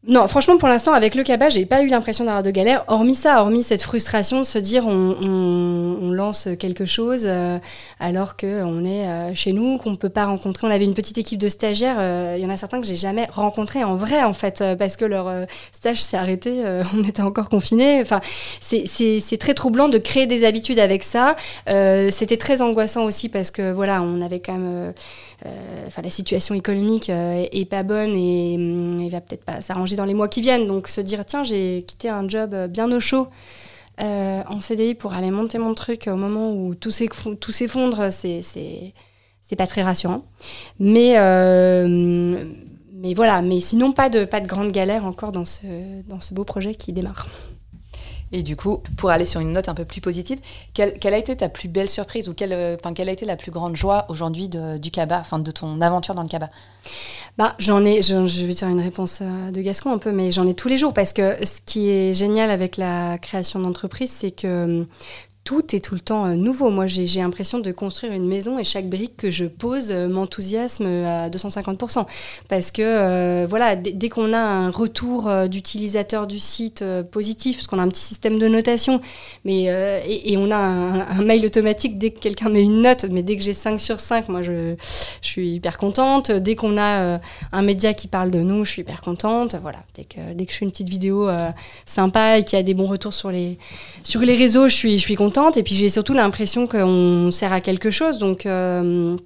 Non, 0.09 0.27
franchement, 0.29 0.57
pour 0.57 0.69
l'instant, 0.69 0.95
avec 0.95 1.15
le 1.15 1.23
cabas, 1.23 1.51
j'ai 1.51 1.67
pas 1.67 1.83
eu 1.83 1.89
l'impression 1.89 2.25
d'avoir 2.25 2.43
de 2.43 2.51
galère. 2.51 2.85
Hormis 2.89 3.15
ça, 3.15 3.43
hormis 3.43 3.63
cette 3.63 3.83
frustration 3.83 4.39
de 4.39 4.45
se 4.45 4.59
dire 4.59 4.87
on, 4.87 6.11
lance 6.11 6.49
quelque 6.59 6.87
chose 6.87 7.25
euh, 7.27 7.59
alors 7.99 8.37
qu'on 8.37 8.85
est 8.85 9.07
euh, 9.07 9.35
chez 9.35 9.53
nous, 9.53 9.77
qu'on 9.77 9.97
peut 9.97 10.09
pas 10.09 10.25
rencontrer. 10.25 10.67
On 10.67 10.71
avait 10.71 10.87
une 10.87 10.95
petite 10.95 11.19
équipe 11.19 11.39
de 11.39 11.51
stagiaires. 11.51 11.97
Euh, 11.99 12.35
il 12.39 12.43
y 12.43 12.47
en 12.47 12.51
a 12.51 12.57
certains 12.57 12.81
que 12.81 12.87
j'ai 12.87 12.97
jamais 12.97 13.27
rencontrés 13.31 13.85
en 13.85 13.95
vrai, 13.95 14.23
en 14.23 14.33
fait, 14.33 14.65
parce 14.79 14.97
que 14.97 15.05
leur 15.05 15.31
stage 15.71 16.03
s'est 16.03 16.17
arrêté. 16.17 16.63
on 16.95 17.05
était 17.05 17.23
encore 17.23 17.51
confinés. 17.51 18.01
Enfin, 18.01 18.23
c'est 18.61 19.39
très 19.39 19.53
troublant 19.53 19.91
de 19.91 19.99
créer 19.99 20.27
des 20.27 20.47
habitudes 20.47 20.79
avec 20.79 21.05
ça. 21.05 21.37
C'était 21.67 22.39
très 22.39 22.63
angoissant 22.63 23.05
aussi 23.05 23.29
parce 23.29 23.51
que 23.51 23.71
voilà, 23.71 24.01
on 24.01 24.23
avait 24.23 24.41
quand 24.41 24.55
même 24.55 24.71
euh, 24.71 24.93
enfin 25.87 26.03
la 26.03 26.11
situation 26.11 26.55
économique 26.55 27.11
euh, 27.11 27.47
est 27.51 27.65
pas 27.65 27.83
bonne 27.83 28.11
et 28.11 28.55
il 28.55 29.11
va 29.11 29.21
peut-être 29.21 29.45
pas 29.45 29.61
s'arranger 29.61 29.97
dans 29.97 30.05
les 30.05 30.15
mois 30.15 30.29
qui 30.29 30.41
viennent. 30.41 30.67
Donc 30.67 30.89
se 30.89 31.01
dire 31.01 31.25
tiens 31.25 31.45
j'ai 31.45 31.85
quitté 31.87 32.09
un 32.09 32.29
job 32.29 32.55
bien 32.69 32.91
au 32.93 33.01
chaud. 33.01 33.29
Euh, 34.01 34.43
en 34.47 34.61
CDI 34.61 34.95
pour 34.95 35.13
aller 35.13 35.31
monter 35.31 35.59
mon 35.59 35.75
truc 35.75 36.09
au 36.11 36.17
moment 36.17 36.55
où 36.55 36.75
tout 36.75 36.91
s'effondre, 36.91 38.11
c'est 38.11 38.41
c'est 38.43 39.57
pas 39.57 39.67
très 39.67 39.83
rassurant. 39.83 40.25
Mais 40.79 41.17
mais 43.03 43.15
voilà, 43.15 43.41
mais 43.41 43.61
sinon 43.61 43.93
pas 43.93 44.11
de 44.11 44.25
pas 44.25 44.41
de 44.41 44.47
grande 44.47 44.73
galère 44.73 45.05
encore 45.05 45.33
dans 45.33 45.45
ce 45.45 45.63
dans 46.09 46.21
ce 46.21 46.35
beau 46.35 46.45
projet 46.45 46.75
qui 46.75 46.93
démarre. 46.93 47.29
Et 48.33 48.43
du 48.43 48.57
coup, 48.57 48.83
pour 48.97 49.11
aller 49.11 49.25
sur 49.25 49.41
une 49.41 49.53
note 49.53 49.69
un 49.69 49.75
peu 49.75 49.85
plus 49.85 50.01
positive, 50.01 50.39
quelle, 50.73 51.15
a 51.15 51.19
été 51.19 51.37
ta 51.37 51.49
plus 51.49 51.69
belle 51.69 51.89
surprise 51.89 52.29
ou 52.29 52.35
quelle, 52.35 52.53
euh, 52.53 52.77
quelle 52.95 53.09
a 53.09 53.13
été 53.13 53.27
la 53.27 53.37
plus 53.37 53.51
grande 53.51 53.75
joie 53.75 54.07
aujourd'hui 54.09 54.49
du 54.49 54.91
Kaba, 54.91 55.19
enfin 55.21 55.41
de 55.41 55.51
ton 55.51 55.81
aventure 55.81 56.15
dans 56.15 56.23
le 56.23 56.29
Kaba? 56.29 56.51
Bah, 57.39 57.55
j'en 57.59 57.85
ai, 57.85 58.03
je, 58.03 58.27
je, 58.27 58.47
vais 58.47 58.55
faire 58.55 58.69
une 58.69 58.81
réponse 58.81 59.21
euh, 59.23 59.51
de 59.51 59.61
Gascon 59.61 59.93
un 59.93 59.99
peu, 59.99 60.13
mais 60.13 60.31
j'en 60.31 60.47
ai 60.47 60.55
tous 60.55 60.69
les 60.69 60.79
jours 60.79 60.93
parce 60.93 61.13
que 61.13 61.45
ce 61.45 61.61
qui 61.65 61.89
est 61.89 62.13
génial 62.15 62.51
avec 62.51 62.77
la 62.77 63.19
création 63.19 63.59
d'entreprise, 63.61 64.11
c'est 64.11 64.31
que 64.31 64.87
tout 65.45 65.75
est 65.75 65.81
tout 65.81 65.95
le 65.95 66.01
temps 66.01 66.27
euh, 66.27 66.35
nouveau. 66.35 66.71
Moi, 66.71 66.87
j'ai 66.87 67.21
l'impression 67.21 67.59
de 67.59 67.73
construire 67.73 68.13
une 68.13 68.27
maison 68.27 68.59
et 68.59 68.65
chaque 68.65 68.89
brique 68.89 69.17
que 69.17 69.31
je 69.31 69.47
pose 69.47 69.91
euh, 69.91 70.09
m'enthousiasme 70.09 70.87
à 70.87 71.29
250%. 71.31 72.07
Parce 72.49 72.71
que, 72.71 72.83
euh, 72.83 73.47
voilà, 73.49 73.75
dès 73.77 74.09
qu'on 74.09 74.33
a 74.33 74.39
un 74.39 74.71
retour 74.71 75.31
d'utilisateur 75.49 76.27
du 76.27 76.39
site 76.39 76.85
positif, 77.11 77.57
parce 77.57 77.67
qu'on 77.67 77.79
a 77.79 77.83
un 77.83 77.89
petit 77.89 78.03
système 78.03 78.39
de 78.39 78.49
notation, 78.49 79.01
mais, 79.45 79.65
et, 79.65 80.37
on 80.37 80.51
a 80.51 80.57
un, 80.57 81.23
mail 81.23 81.45
automatique 81.45 81.99
dès 81.99 82.11
que 82.11 82.19
quelqu'un 82.19 82.49
met 82.49 82.63
une 82.63 82.83
note, 82.83 83.07
mais 83.11 83.23
dès 83.23 83.37
que 83.37 83.43
j'ai 83.43 83.53
5 83.53 83.81
sur 83.81 84.01
5, 84.01 84.29
moi, 84.29 84.43
je, 84.43 84.75
je 85.23 85.29
suis 85.29 85.55
hyper 85.55 85.79
contente. 85.79 86.31
Dès 86.31 86.57
qu'on 86.57 86.79
a 86.79 87.21
un 87.53 87.63
média 87.63 87.95
qui 87.95 88.09
parle 88.09 88.31
de 88.31 88.41
nous, 88.41 88.65
je 88.65 88.71
suis 88.71 88.83
hyper 88.83 89.01
contente. 89.01 89.57
Voilà, 89.63 89.79
dès 89.95 90.05
que, 90.05 90.33
dès 90.35 90.47
que 90.47 90.53
je 90.53 90.59
fais 90.59 90.65
une 90.65 90.71
petite 90.71 90.89
vidéo 90.89 91.29
sympa 91.87 92.39
et 92.39 92.45
qu'il 92.45 92.59
y 92.59 92.61
a 92.61 92.63
des 92.63 92.75
bons 92.75 92.87
retours 92.87 93.15
sur 93.15 93.31
les, 93.31 93.59
sur 94.03 94.21
les 94.21 94.35
réseaux, 94.35 94.69
je 94.69 94.75
suis, 94.75 94.99
je 94.99 95.03
suis 95.03 95.17
contente 95.17 95.30
et 95.57 95.63
puis 95.63 95.75
j'ai 95.75 95.89
surtout 95.89 96.15
l'impression 96.15 96.67
qu'on 96.67 97.31
sert 97.33 97.53
à 97.53 97.61
quelque 97.61 97.91
chose. 97.91 98.19
Donc, 98.19 98.47
euh, 98.47 99.17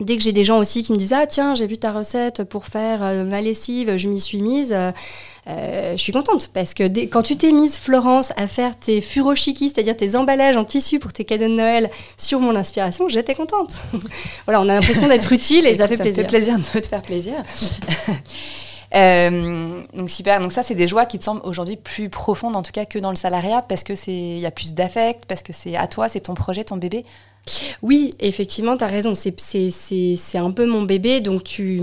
Dès 0.00 0.16
que 0.16 0.22
j'ai 0.22 0.32
des 0.32 0.44
gens 0.44 0.58
aussi 0.58 0.82
qui 0.82 0.92
me 0.92 0.98
disent 0.98 1.12
Ah, 1.12 1.26
tiens, 1.26 1.54
j'ai 1.54 1.66
vu 1.66 1.78
ta 1.78 1.92
recette 1.92 2.44
pour 2.44 2.66
faire 2.66 3.02
euh, 3.02 3.24
ma 3.24 3.40
lessive, 3.40 3.96
je 3.96 4.08
m'y 4.08 4.20
suis 4.20 4.40
mise. 4.42 4.72
Euh, 4.72 4.92
je 5.92 5.96
suis 5.96 6.12
contente 6.12 6.50
parce 6.52 6.72
que 6.74 6.84
quand 7.06 7.22
tu 7.22 7.36
t'es 7.36 7.52
mise, 7.52 7.76
Florence, 7.76 8.32
à 8.36 8.46
faire 8.46 8.78
tes 8.78 9.00
furoshiki, 9.00 9.68
c'est-à-dire 9.68 9.96
tes 9.96 10.16
emballages 10.16 10.56
en 10.56 10.64
tissu 10.64 10.98
pour 10.98 11.12
tes 11.12 11.24
cadeaux 11.24 11.48
de 11.48 11.54
Noël 11.54 11.90
sur 12.16 12.40
mon 12.40 12.56
inspiration, 12.56 13.08
j'étais 13.08 13.34
contente. 13.34 13.76
voilà, 14.46 14.60
on 14.60 14.68
a 14.68 14.74
l'impression 14.74 15.08
d'être 15.08 15.32
utile 15.32 15.66
et 15.66 15.76
ça 15.76 15.88
fait 15.88 15.96
plaisir. 15.96 16.16
Ça 16.16 16.22
fait 16.22 16.28
plaisir 16.28 16.58
de 16.58 16.80
te 16.80 16.86
faire 16.86 17.02
plaisir. 17.02 17.34
Euh, 18.94 19.80
donc 19.94 20.10
super. 20.10 20.40
Donc 20.40 20.52
ça, 20.52 20.62
c'est 20.62 20.74
des 20.74 20.88
joies 20.88 21.06
qui 21.06 21.18
te 21.18 21.24
semblent 21.24 21.40
aujourd'hui 21.44 21.76
plus 21.76 22.10
profondes, 22.10 22.56
en 22.56 22.62
tout 22.62 22.72
cas, 22.72 22.84
que 22.84 22.98
dans 22.98 23.10
le 23.10 23.16
salariat, 23.16 23.62
parce 23.62 23.84
que 23.84 23.94
c'est 23.94 24.12
il 24.12 24.38
y 24.38 24.46
a 24.46 24.50
plus 24.50 24.74
d'affect, 24.74 25.24
parce 25.26 25.42
que 25.42 25.52
c'est 25.52 25.76
à 25.76 25.86
toi, 25.86 26.08
c'est 26.08 26.20
ton 26.20 26.34
projet, 26.34 26.64
ton 26.64 26.76
bébé. 26.76 27.04
Oui, 27.82 28.10
effectivement, 28.20 28.76
tu 28.76 28.84
as 28.84 28.88
raison. 28.88 29.14
C'est 29.14 30.38
un 30.38 30.50
peu 30.50 30.66
mon 30.66 30.82
bébé, 30.82 31.20
donc 31.20 31.44
tu 31.44 31.80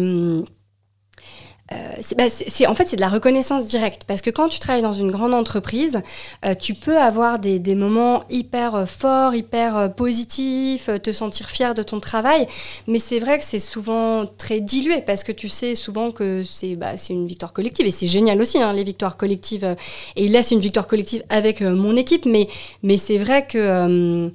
euh, 1.72 1.76
bah, 2.18 2.26
en 2.68 2.74
fait, 2.74 2.88
c'est 2.88 2.96
de 2.96 3.02
la 3.02 3.10
reconnaissance 3.10 3.68
directe. 3.68 4.04
Parce 4.08 4.22
que 4.22 4.30
quand 4.30 4.50
tu 4.50 4.60
travailles 4.60 4.82
dans 4.82 4.94
une 4.94 5.12
grande 5.12 5.34
entreprise, 5.34 6.02
euh, 6.46 6.56
tu 6.56 6.74
peux 6.74 6.98
avoir 6.98 7.40
des, 7.40 7.60
des 7.60 7.76
moments 7.76 8.24
hyper 8.30 8.76
euh, 8.76 8.86
forts, 8.86 9.36
hyper 9.36 9.94
positifs, 9.94 10.90
te 11.02 11.12
sentir 11.12 11.50
fier 11.50 11.76
de 11.76 11.84
ton 11.84 12.00
travail. 12.00 12.48
Mais 12.88 13.00
c'est 13.00 13.20
vrai 13.20 13.38
que 13.38 13.44
c'est 13.44 13.60
souvent 13.60 14.26
très 14.26 14.62
dilué 14.62 15.02
parce 15.02 15.24
que 15.24 15.32
tu 15.32 15.50
sais 15.50 15.76
souvent 15.76 16.12
que 16.12 16.44
c'est, 16.44 16.76
bah, 16.76 16.94
une 17.10 17.28
victoire 17.28 17.54
collective. 17.54 17.86
Et 17.86 17.92
c'est 17.92 18.08
génial 18.08 18.42
aussi, 18.42 18.60
hein, 18.60 18.74
les 18.74 18.84
victoires 18.84 19.18
collectives. 19.18 19.76
Et 20.16 20.28
là, 20.28 20.42
c'est 20.42 20.56
une 20.56 20.62
victoire 20.62 20.88
collective 20.88 21.24
avec 21.30 21.62
mon 21.62 21.96
équipe. 21.96 22.26
Mais, 22.26 22.48
mais 22.84 22.98
c'est 22.98 23.18
vrai 23.18 23.46
que 23.46 24.32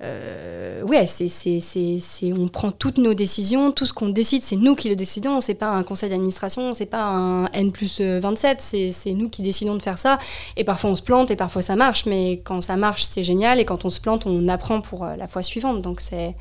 euh, 0.00 0.82
ouais, 0.82 1.06
c'est, 1.06 1.28
c'est, 1.28 1.60
c'est, 1.60 2.32
on 2.32 2.46
prend 2.48 2.70
toutes 2.70 2.98
nos 2.98 3.14
décisions, 3.14 3.72
tout 3.72 3.84
ce 3.84 3.92
qu'on 3.92 4.08
décide, 4.08 4.42
c'est 4.42 4.56
nous 4.56 4.76
qui 4.76 4.88
le 4.88 4.96
décidons, 4.96 5.40
c'est 5.40 5.54
pas 5.54 5.70
un 5.70 5.82
conseil 5.82 6.08
d'administration, 6.10 6.72
c'est 6.72 6.86
pas 6.86 7.02
un 7.02 7.46
N 7.46 7.72
plus 7.72 8.00
27, 8.00 8.60
c'est, 8.60 8.92
c'est 8.92 9.12
nous 9.12 9.28
qui 9.28 9.42
décidons 9.42 9.74
de 9.74 9.82
faire 9.82 9.98
ça. 9.98 10.18
Et 10.56 10.62
parfois 10.62 10.90
on 10.90 10.96
se 10.96 11.02
plante 11.02 11.30
et 11.32 11.36
parfois 11.36 11.62
ça 11.62 11.74
marche, 11.74 12.06
mais 12.06 12.40
quand 12.44 12.60
ça 12.60 12.76
marche, 12.76 13.04
c'est 13.04 13.24
génial, 13.24 13.58
et 13.58 13.64
quand 13.64 13.84
on 13.84 13.90
se 13.90 14.00
plante, 14.00 14.24
on 14.26 14.46
apprend 14.48 14.80
pour 14.80 15.04
euh, 15.04 15.16
la 15.16 15.26
fois 15.26 15.42
suivante. 15.42 15.82
Donc 15.82 16.00
c'est, 16.00 16.36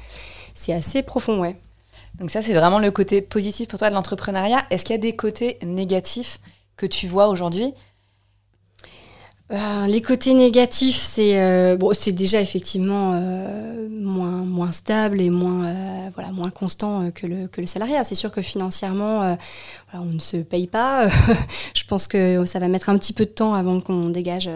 c'est 0.54 0.74
assez 0.74 1.02
profond, 1.02 1.40
ouais. 1.40 1.56
Donc 2.20 2.32
ça, 2.32 2.42
c'est 2.42 2.54
vraiment 2.54 2.80
le 2.80 2.92
côté 2.92 3.22
positif 3.22 3.68
pour 3.68 3.80
toi 3.80 3.90
de 3.90 3.94
l'entrepreneuriat. 3.94 4.66
Est-ce 4.72 4.86
qu'il 4.86 4.96
y 4.96 5.00
a 5.00 5.02
des 5.02 5.16
côtés 5.16 5.60
négatifs 5.64 6.40
que 6.76 6.86
tu 6.86 7.08
vois 7.08 7.28
aujourd'hui 7.28 7.74
euh, 9.50 9.88
les 9.88 10.02
côtés 10.02 10.34
négatifs, 10.34 10.98
c'est 10.98 11.42
euh, 11.42 11.78
bon, 11.78 11.92
c'est 11.94 12.12
déjà 12.12 12.42
effectivement 12.42 13.14
euh, 13.14 13.88
moins 13.90 14.44
moins 14.44 14.74
stable 14.74 15.22
et 15.22 15.30
moins 15.30 15.74
voilà 16.14 16.34
moins 16.34 16.50
constant 16.50 17.12
que 17.12 17.26
le 17.26 17.48
que 17.48 17.62
le 17.62 17.68
salariat. 17.68 18.04
C'est 18.04 18.16
sûr 18.16 18.30
que 18.30 18.42
financièrement, 18.42 19.38
on 19.94 20.06
ne 20.06 20.20
se 20.20 20.38
paye 20.38 20.68
pas. 20.68 21.08
Je 21.74 21.84
pense 21.86 22.08
que 22.08 22.44
ça 22.46 22.60
va 22.60 22.68
mettre 22.68 22.90
un 22.90 22.98
petit 22.98 23.14
peu 23.14 23.24
de 23.24 23.30
temps 23.30 23.54
avant 23.54 23.80
qu'on 23.80 24.10
dégage 24.10 24.50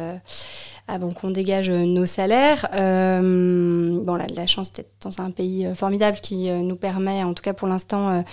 avant 0.89 1.11
qu'on 1.11 1.29
dégage 1.29 1.69
nos 1.69 2.05
salaires. 2.05 2.67
bon, 2.73 4.15
la, 4.15 4.27
la 4.27 4.47
chance 4.47 4.73
d'être 4.73 4.91
dans 5.01 5.21
un 5.21 5.31
pays 5.31 5.69
formidable 5.73 6.19
qui 6.21 6.51
nous 6.51 6.75
permet, 6.75 7.23
en 7.23 7.33
tout 7.33 7.43
cas 7.43 7.53
pour 7.53 7.69
l'instant, 7.69 8.25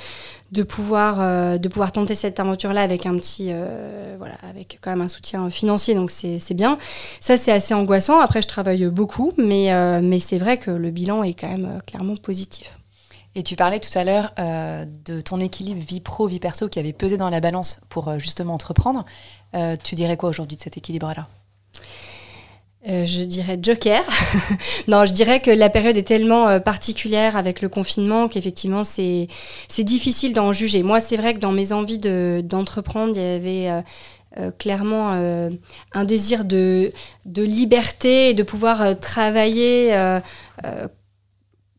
de 0.53 0.63
pouvoir 0.63 1.21
euh, 1.21 1.59
de 1.59 1.69
pouvoir 1.69 1.93
tenter 1.93 2.15
cette 2.15 2.41
aventure 2.41 2.73
là 2.73 2.83
avec 2.83 3.07
un 3.07 3.17
petit 3.17 3.49
euh, 3.51 4.15
voilà 4.19 4.37
avec 4.49 4.79
quand 4.81 4.91
même 4.91 5.03
un 5.03 5.09
soutien 5.09 5.51
financier 5.51 5.95
donc 5.95 6.11
c'est 6.11 6.55
bien. 6.55 6.79
Ça 7.21 7.37
c'est 7.37 7.53
assez 7.53 7.75
angoissant. 7.75 8.19
Après 8.21 8.43
je 8.43 8.49
travaille 8.49 8.87
beaucoup 8.87 9.33
mais 9.37 9.73
euh, 9.73 10.01
mais 10.03 10.19
c'est 10.21 10.39
vrai 10.39 10.59
que 10.59 10.71
le 10.71 10.91
bilan 10.91 11.23
est 11.23 11.35
quand 11.35 11.49
même 11.49 11.81
clairement 11.87 12.17
positif. 12.17 12.79
Et 13.35 13.43
tu 13.43 13.57
parlais 13.57 13.79
tout 13.79 13.97
à 13.97 14.05
l'heure 14.05 14.33
de 14.37 15.21
ton 15.21 15.39
équilibre 15.39 15.81
vie 15.81 16.01
pro 16.01 16.27
vie 16.27 16.41
perso 16.41 16.69
qui 16.69 16.81
avait 16.81 16.95
pesé 16.95 17.19
dans 17.19 17.31
la 17.31 17.41
balance 17.41 17.81
pour 17.89 18.19
justement 18.19 18.55
entreprendre. 18.55 19.05
Tu 19.85 19.95
dirais 19.95 20.17
quoi 20.17 20.31
aujourd'hui 20.31 20.57
de 20.57 20.63
cet 20.63 20.77
équilibre 20.77 21.13
là 21.15 21.29
euh, 22.87 23.05
je 23.05 23.23
dirais 23.23 23.59
Joker. 23.61 24.05
non, 24.89 25.05
je 25.05 25.13
dirais 25.13 25.41
que 25.41 25.51
la 25.51 25.69
période 25.69 25.97
est 25.97 26.07
tellement 26.07 26.49
euh, 26.49 26.61
particulière 26.61 27.37
avec 27.37 27.61
le 27.61 27.69
confinement 27.69 28.29
qu'effectivement 28.29 28.85
c'est 28.85 29.27
difficile 29.79 30.33
d'en 30.33 30.53
juger. 30.53 30.85
Moi, 30.85 31.01
c'est 31.01 31.17
vrai 31.17 31.35
que 31.35 31.41
dans 31.41 31.51
mes 31.51 31.73
envies 31.73 31.99
d'entreprendre, 31.99 33.15
il 33.17 33.23
y 33.23 33.27
avait 33.27 33.83
euh, 34.39 34.51
clairement 34.59 35.11
un 35.93 36.05
désir 36.05 36.45
de, 36.45 36.93
de 37.27 37.43
liberté 37.43 38.31
et 38.31 38.35
de 38.35 38.45
pouvoir 38.45 38.99
travailler 39.01 40.21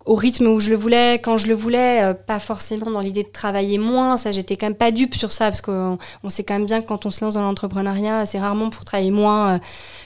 au 0.05 0.15
rythme 0.15 0.47
où 0.47 0.59
je 0.59 0.71
le 0.71 0.75
voulais, 0.75 1.19
quand 1.23 1.37
je 1.37 1.47
le 1.47 1.53
voulais, 1.53 2.13
pas 2.25 2.39
forcément 2.39 2.89
dans 2.89 2.99
l'idée 2.99 3.23
de 3.23 3.29
travailler 3.29 3.77
moins. 3.77 4.17
Ça, 4.17 4.31
j'étais 4.31 4.57
quand 4.57 4.65
même 4.65 4.75
pas 4.75 4.91
dupe 4.91 5.15
sur 5.15 5.31
ça, 5.31 5.45
parce 5.45 5.61
qu'on 5.61 5.97
on 6.23 6.29
sait 6.29 6.43
quand 6.43 6.55
même 6.55 6.65
bien 6.65 6.81
que 6.81 6.87
quand 6.87 7.05
on 7.05 7.11
se 7.11 7.23
lance 7.23 7.35
dans 7.35 7.43
l'entrepreneuriat, 7.43 8.25
c'est 8.25 8.39
rarement 8.39 8.69
pour 8.71 8.83
travailler 8.83 9.11
moins 9.11 9.59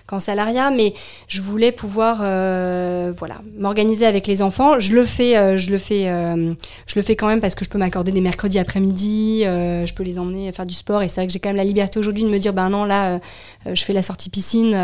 qu'en 0.07 0.19
salariat. 0.19 0.71
Mais 0.71 0.93
je 1.27 1.41
voulais 1.41 1.71
pouvoir, 1.71 2.19
euh, 2.21 3.13
voilà, 3.17 3.41
m'organiser 3.57 4.05
avec 4.05 4.27
les 4.27 4.41
enfants. 4.41 4.79
Je 4.79 4.93
le 4.93 5.05
fais, 5.05 5.57
je 5.57 5.71
le 5.71 5.77
fais, 5.77 6.05
je 6.05 6.95
le 6.95 7.01
fais 7.01 7.15
quand 7.15 7.27
même 7.27 7.41
parce 7.41 7.55
que 7.55 7.65
je 7.65 7.69
peux 7.69 7.79
m'accorder 7.79 8.11
des 8.11 8.21
mercredis 8.21 8.59
après-midi. 8.59 9.41
je 9.43 9.93
peux 9.93 10.03
les 10.03 10.19
emmener 10.19 10.51
faire 10.51 10.65
du 10.65 10.73
sport. 10.73 11.01
Et 11.03 11.07
c'est 11.07 11.21
vrai 11.21 11.27
que 11.27 11.33
j'ai 11.33 11.39
quand 11.39 11.49
même 11.49 11.57
la 11.57 11.63
liberté 11.63 11.99
aujourd'hui 11.99 12.23
de 12.23 12.29
me 12.29 12.39
dire, 12.39 12.53
ben 12.53 12.69
non, 12.69 12.85
là, 12.85 13.19
je 13.71 13.83
fais 13.83 13.93
la 13.93 14.01
sortie 14.01 14.29
piscine 14.29 14.75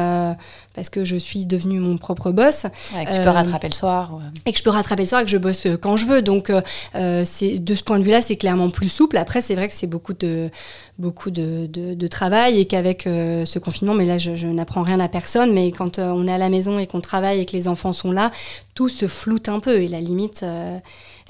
parce 0.80 0.89
que 0.89 1.04
je 1.04 1.17
suis 1.17 1.46
devenue 1.46 1.82
mon 1.82 1.98
propre 1.98 2.32
boss. 2.32 2.63
et 2.65 3.04
que 3.04 3.13
tu 3.13 3.22
peux 3.22 3.30
rattraper 3.30 3.67
le 3.67 3.74
soir. 3.74 4.22
Et 4.46 4.54
que 4.54 4.58
je 4.58 4.63
peux 4.63 4.70
rattraper 4.70 5.04
le 5.04 5.10
soir 5.10 5.20
et 5.20 5.26
que 5.26 5.30
je 5.30 5.38
bosse 5.38 5.65
euh, 5.65 5.76
quand 5.76 5.98
je 5.98 6.06
veux. 6.06 6.22
Donc, 6.22 6.50
euh, 6.50 6.62
euh, 6.96 7.24
c'est 7.26 7.60
de 7.60 7.76
ce 7.76 7.84
point 7.84 8.00
de 8.00 8.04
vue-là, 8.06 8.22
c'est 8.22 8.38
clairement 8.38 8.70
plus 8.70 8.88
souple. 8.88 9.17
Après, 9.17 9.41
c'est 9.41 9.56
vrai 9.56 9.67
que 9.67 9.74
c'est 9.74 9.88
beaucoup 9.88 10.13
de, 10.13 10.50
beaucoup 10.98 11.32
de, 11.32 11.65
de, 11.65 12.08
travail 12.08 12.60
et 12.60 12.65
qu'avec 12.65 13.04
ce 13.04 13.60
confinement, 13.60 13.93
mais 13.93 14.06
là, 14.06 14.17
je, 14.17 14.48
n'apprends 14.48 14.84
rien 14.84 15.02
à 15.02 15.09
personne, 15.10 15.54
mais 15.54 15.72
quand 15.72 16.00
on 16.00 16.28
est 16.28 16.34
à 16.34 16.38
la 16.38 16.50
maison 16.50 16.80
et 16.80 16.88
qu'on 16.88 17.02
travaille 17.02 17.41
et 17.41 17.45
que 17.45 17.54
les 17.54 17.67
enfants 17.67 17.93
sont 17.93 18.12
là, 18.12 18.32
tout 18.76 18.89
se 18.89 19.08
floute 19.08 19.50
un 19.50 19.60
peu 19.60 19.82
et 19.82 19.88
la 19.88 20.00
limite, 20.00 20.45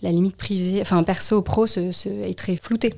la 0.02 0.12
limite 0.12 0.36
privée, 0.36 0.82
enfin 0.82 1.02
perso 1.04 1.42
pro, 1.42 1.68
se, 1.68 1.90
est 2.08 2.38
très 2.38 2.56
floutée. 2.56 2.94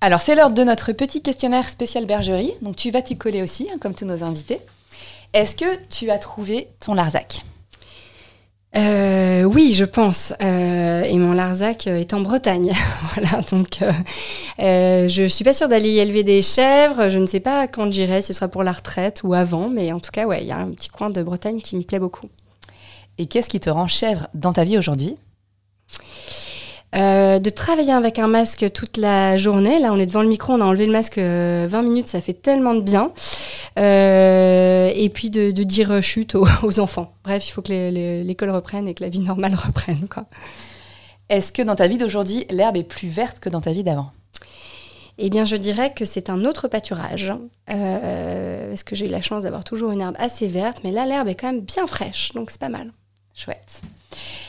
Alors, 0.00 0.20
c'est 0.20 0.36
l'heure 0.36 0.50
de 0.50 0.62
notre 0.62 0.92
petit 0.92 1.22
questionnaire 1.22 1.68
spécial 1.68 2.06
bergerie. 2.06 2.52
Donc, 2.62 2.76
tu 2.76 2.90
vas 2.90 3.02
t'y 3.02 3.16
coller 3.16 3.42
aussi, 3.42 3.68
hein, 3.72 3.78
comme 3.80 3.94
tous 3.94 4.04
nos 4.04 4.22
invités. 4.22 4.60
Est-ce 5.32 5.56
que 5.56 5.66
tu 5.90 6.10
as 6.10 6.18
trouvé 6.18 6.68
ton 6.80 6.94
Larzac? 6.94 7.42
Euh, 8.76 9.44
oui, 9.44 9.72
je 9.72 9.84
pense. 9.84 10.34
Euh, 10.42 11.02
et 11.02 11.16
mon 11.16 11.32
Larzac 11.32 11.86
est 11.86 12.12
en 12.12 12.20
Bretagne. 12.20 12.72
voilà, 13.14 13.42
donc 13.50 13.82
euh, 13.82 15.08
je 15.08 15.26
suis 15.26 15.44
pas 15.44 15.54
sûre 15.54 15.68
d'aller 15.68 15.90
y 15.90 15.98
élever 15.98 16.22
des 16.22 16.42
chèvres. 16.42 17.08
Je 17.08 17.18
ne 17.18 17.26
sais 17.26 17.40
pas 17.40 17.66
quand 17.66 17.90
j'irai, 17.90 18.20
ce 18.22 18.32
sera 18.32 18.48
pour 18.48 18.62
la 18.62 18.72
retraite 18.72 19.22
ou 19.24 19.34
avant, 19.34 19.68
mais 19.68 19.92
en 19.92 20.00
tout 20.00 20.10
cas, 20.10 20.26
ouais, 20.26 20.42
il 20.42 20.48
y 20.48 20.52
a 20.52 20.58
un 20.58 20.70
petit 20.70 20.90
coin 20.90 21.10
de 21.10 21.22
Bretagne 21.22 21.60
qui 21.60 21.76
me 21.76 21.82
plaît 21.82 21.98
beaucoup. 21.98 22.28
Et 23.16 23.26
qu'est-ce 23.26 23.48
qui 23.48 23.60
te 23.60 23.70
rend 23.70 23.86
chèvre 23.86 24.28
dans 24.34 24.52
ta 24.52 24.64
vie 24.64 24.78
aujourd'hui? 24.78 25.16
Euh, 26.96 27.38
de 27.38 27.50
travailler 27.50 27.92
avec 27.92 28.18
un 28.18 28.28
masque 28.28 28.72
toute 28.72 28.96
la 28.96 29.36
journée. 29.36 29.78
Là, 29.78 29.92
on 29.92 29.98
est 29.98 30.06
devant 30.06 30.22
le 30.22 30.28
micro, 30.28 30.54
on 30.54 30.60
a 30.60 30.64
enlevé 30.64 30.86
le 30.86 30.92
masque 30.92 31.18
20 31.18 31.22
euh, 31.22 31.82
minutes, 31.82 32.08
ça 32.08 32.20
fait 32.20 32.32
tellement 32.32 32.74
de 32.74 32.80
bien. 32.80 33.12
Euh, 33.78 34.90
et 34.94 35.08
puis 35.10 35.28
de, 35.28 35.50
dire 35.50 36.02
chute 36.02 36.34
aux, 36.62 36.80
enfants. 36.80 37.12
Bref, 37.24 37.46
il 37.46 37.52
faut 37.52 37.62
que 37.62 38.22
l'école 38.22 38.50
reprenne 38.50 38.88
et 38.88 38.94
que 38.94 39.04
la 39.04 39.10
vie 39.10 39.20
normale 39.20 39.54
reprenne. 39.66 40.08
Est-ce 41.28 41.52
que 41.52 41.60
dans 41.60 41.76
ta 41.76 41.88
vie 41.88 41.98
d'aujourd'hui, 41.98 42.46
l'herbe 42.50 42.78
est 42.78 42.84
plus 42.84 43.08
verte 43.08 43.38
que 43.38 43.50
dans 43.50 43.60
ta 43.60 43.72
vie 43.72 43.82
d'avant? 43.82 44.10
Eh 45.18 45.30
bien, 45.30 45.44
je 45.44 45.56
dirais 45.56 45.92
que 45.92 46.04
c'est 46.04 46.30
un 46.30 46.44
autre 46.44 46.68
pâturage, 46.68 47.32
parce 47.66 48.84
que 48.84 48.94
j'ai 48.94 49.06
eu 49.06 49.10
la 49.10 49.20
chance 49.20 49.42
d'avoir 49.42 49.64
toujours 49.64 49.90
une 49.90 50.00
herbe 50.00 50.14
assez 50.16 50.46
verte, 50.46 50.78
mais 50.84 50.92
là, 50.92 51.06
l'herbe 51.06 51.26
est 51.26 51.34
quand 51.34 51.48
même 51.48 51.60
bien 51.60 51.88
fraîche, 51.88 52.30
donc 52.34 52.52
c'est 52.52 52.60
pas 52.60 52.68
mal. 52.68 52.92
Chouette. 53.38 53.82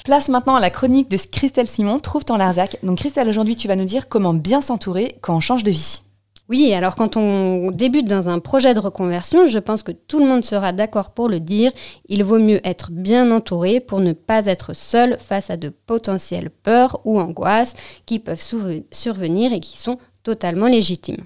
Place 0.03 0.29
maintenant 0.29 0.55
à 0.55 0.59
la 0.59 0.71
chronique 0.71 1.11
de 1.11 1.17
Christelle 1.17 1.67
Simon, 1.67 1.99
Trouve 1.99 2.25
ton 2.25 2.37
Larzac. 2.37 2.77
Donc 2.81 2.97
Christelle, 2.97 3.29
aujourd'hui, 3.29 3.55
tu 3.55 3.67
vas 3.67 3.75
nous 3.75 3.85
dire 3.85 4.09
comment 4.09 4.33
bien 4.33 4.61
s'entourer 4.61 5.17
quand 5.21 5.35
on 5.35 5.39
change 5.39 5.63
de 5.63 5.69
vie. 5.69 6.01
Oui, 6.49 6.73
alors 6.73 6.95
quand 6.95 7.15
on 7.15 7.69
débute 7.69 8.07
dans 8.07 8.29
un 8.29 8.39
projet 8.39 8.73
de 8.73 8.79
reconversion, 8.79 9.45
je 9.45 9.59
pense 9.59 9.83
que 9.83 9.91
tout 9.91 10.17
le 10.17 10.25
monde 10.25 10.43
sera 10.43 10.71
d'accord 10.73 11.11
pour 11.11 11.29
le 11.29 11.39
dire, 11.39 11.71
il 12.07 12.23
vaut 12.23 12.39
mieux 12.39 12.59
être 12.67 12.89
bien 12.89 13.29
entouré 13.29 13.79
pour 13.79 13.99
ne 13.99 14.13
pas 14.13 14.47
être 14.47 14.73
seul 14.73 15.19
face 15.19 15.51
à 15.51 15.57
de 15.57 15.69
potentielles 15.69 16.49
peurs 16.49 16.99
ou 17.05 17.19
angoisses 17.19 17.75
qui 18.07 18.17
peuvent 18.17 18.41
survenir 18.91 19.53
et 19.53 19.59
qui 19.59 19.77
sont 19.77 19.99
totalement 20.23 20.67
légitimes. 20.67 21.25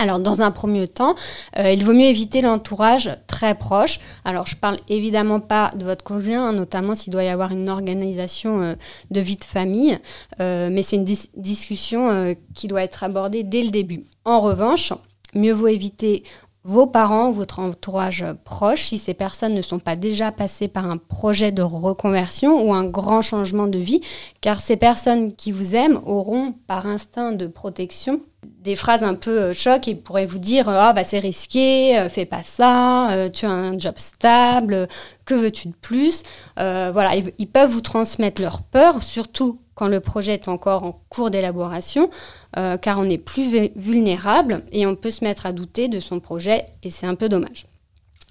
Alors, 0.00 0.18
dans 0.18 0.40
un 0.40 0.50
premier 0.50 0.88
temps, 0.88 1.14
euh, 1.58 1.70
il 1.70 1.84
vaut 1.84 1.92
mieux 1.92 2.06
éviter 2.06 2.40
l'entourage 2.40 3.10
très 3.26 3.54
proche. 3.54 4.00
Alors, 4.24 4.46
je 4.46 4.56
parle 4.56 4.78
évidemment 4.88 5.40
pas 5.40 5.72
de 5.76 5.84
votre 5.84 6.02
conjoint, 6.02 6.48
hein, 6.48 6.52
notamment 6.54 6.94
s'il 6.94 7.12
doit 7.12 7.22
y 7.22 7.28
avoir 7.28 7.52
une 7.52 7.68
organisation 7.68 8.62
euh, 8.62 8.74
de 9.10 9.20
vie 9.20 9.36
de 9.36 9.44
famille, 9.44 9.98
euh, 10.40 10.70
mais 10.72 10.82
c'est 10.82 10.96
une 10.96 11.04
discussion 11.04 12.34
qui 12.54 12.66
doit 12.66 12.82
être 12.82 13.04
abordée 13.04 13.42
dès 13.42 13.62
le 13.62 13.68
début. 13.68 14.04
En 14.24 14.40
revanche, 14.40 14.94
mieux 15.34 15.52
vaut 15.52 15.68
éviter 15.68 16.24
vos 16.64 16.86
parents, 16.86 17.30
votre 17.30 17.58
entourage 17.58 18.24
proche, 18.44 18.84
si 18.84 18.96
ces 18.96 19.12
personnes 19.12 19.54
ne 19.54 19.60
sont 19.60 19.80
pas 19.80 19.96
déjà 19.96 20.32
passées 20.32 20.68
par 20.68 20.90
un 20.90 20.96
projet 20.96 21.52
de 21.52 21.62
reconversion 21.62 22.66
ou 22.66 22.72
un 22.72 22.84
grand 22.84 23.20
changement 23.20 23.66
de 23.66 23.78
vie, 23.78 24.00
car 24.40 24.60
ces 24.60 24.76
personnes 24.76 25.34
qui 25.34 25.52
vous 25.52 25.74
aiment 25.74 26.00
auront 26.06 26.54
par 26.66 26.86
instinct 26.86 27.32
de 27.32 27.46
protection 27.46 28.22
des 28.62 28.76
phrases 28.76 29.02
un 29.02 29.14
peu 29.14 29.38
euh, 29.38 29.52
choc 29.54 29.88
et 29.88 29.94
pourraient 29.94 30.26
vous 30.26 30.38
dire 30.38 30.68
ah 30.68 30.92
bah 30.92 31.04
c'est 31.04 31.18
risqué, 31.18 31.98
euh, 31.98 32.08
fais 32.08 32.26
pas 32.26 32.42
ça, 32.42 33.10
euh, 33.12 33.30
tu 33.30 33.46
as 33.46 33.50
un 33.50 33.78
job 33.78 33.94
stable, 33.96 34.86
que 35.24 35.34
veux-tu 35.34 35.68
de 35.68 35.74
plus? 35.74 36.22
Voilà, 36.56 37.12
ils, 37.38 37.46
peuvent 37.46 37.70
vous 37.70 37.80
transmettre 37.80 38.42
leur 38.42 38.62
peur, 38.62 39.02
surtout 39.02 39.60
quand 39.74 39.88
le 39.88 40.00
projet 40.00 40.34
est 40.34 40.48
encore 40.48 40.84
en 40.84 41.00
cours 41.08 41.30
d'élaboration, 41.30 42.10
car 42.54 42.98
on 42.98 43.08
est 43.08 43.16
plus 43.16 43.70
vulnérable 43.76 44.62
et 44.72 44.86
on 44.86 44.94
peut 44.94 45.10
se 45.10 45.24
mettre 45.24 45.46
à 45.46 45.52
douter 45.52 45.88
de 45.88 46.00
son 46.00 46.20
projet 46.20 46.66
et 46.82 46.90
c'est 46.90 47.06
un 47.06 47.14
peu 47.14 47.28
dommage. 47.28 47.69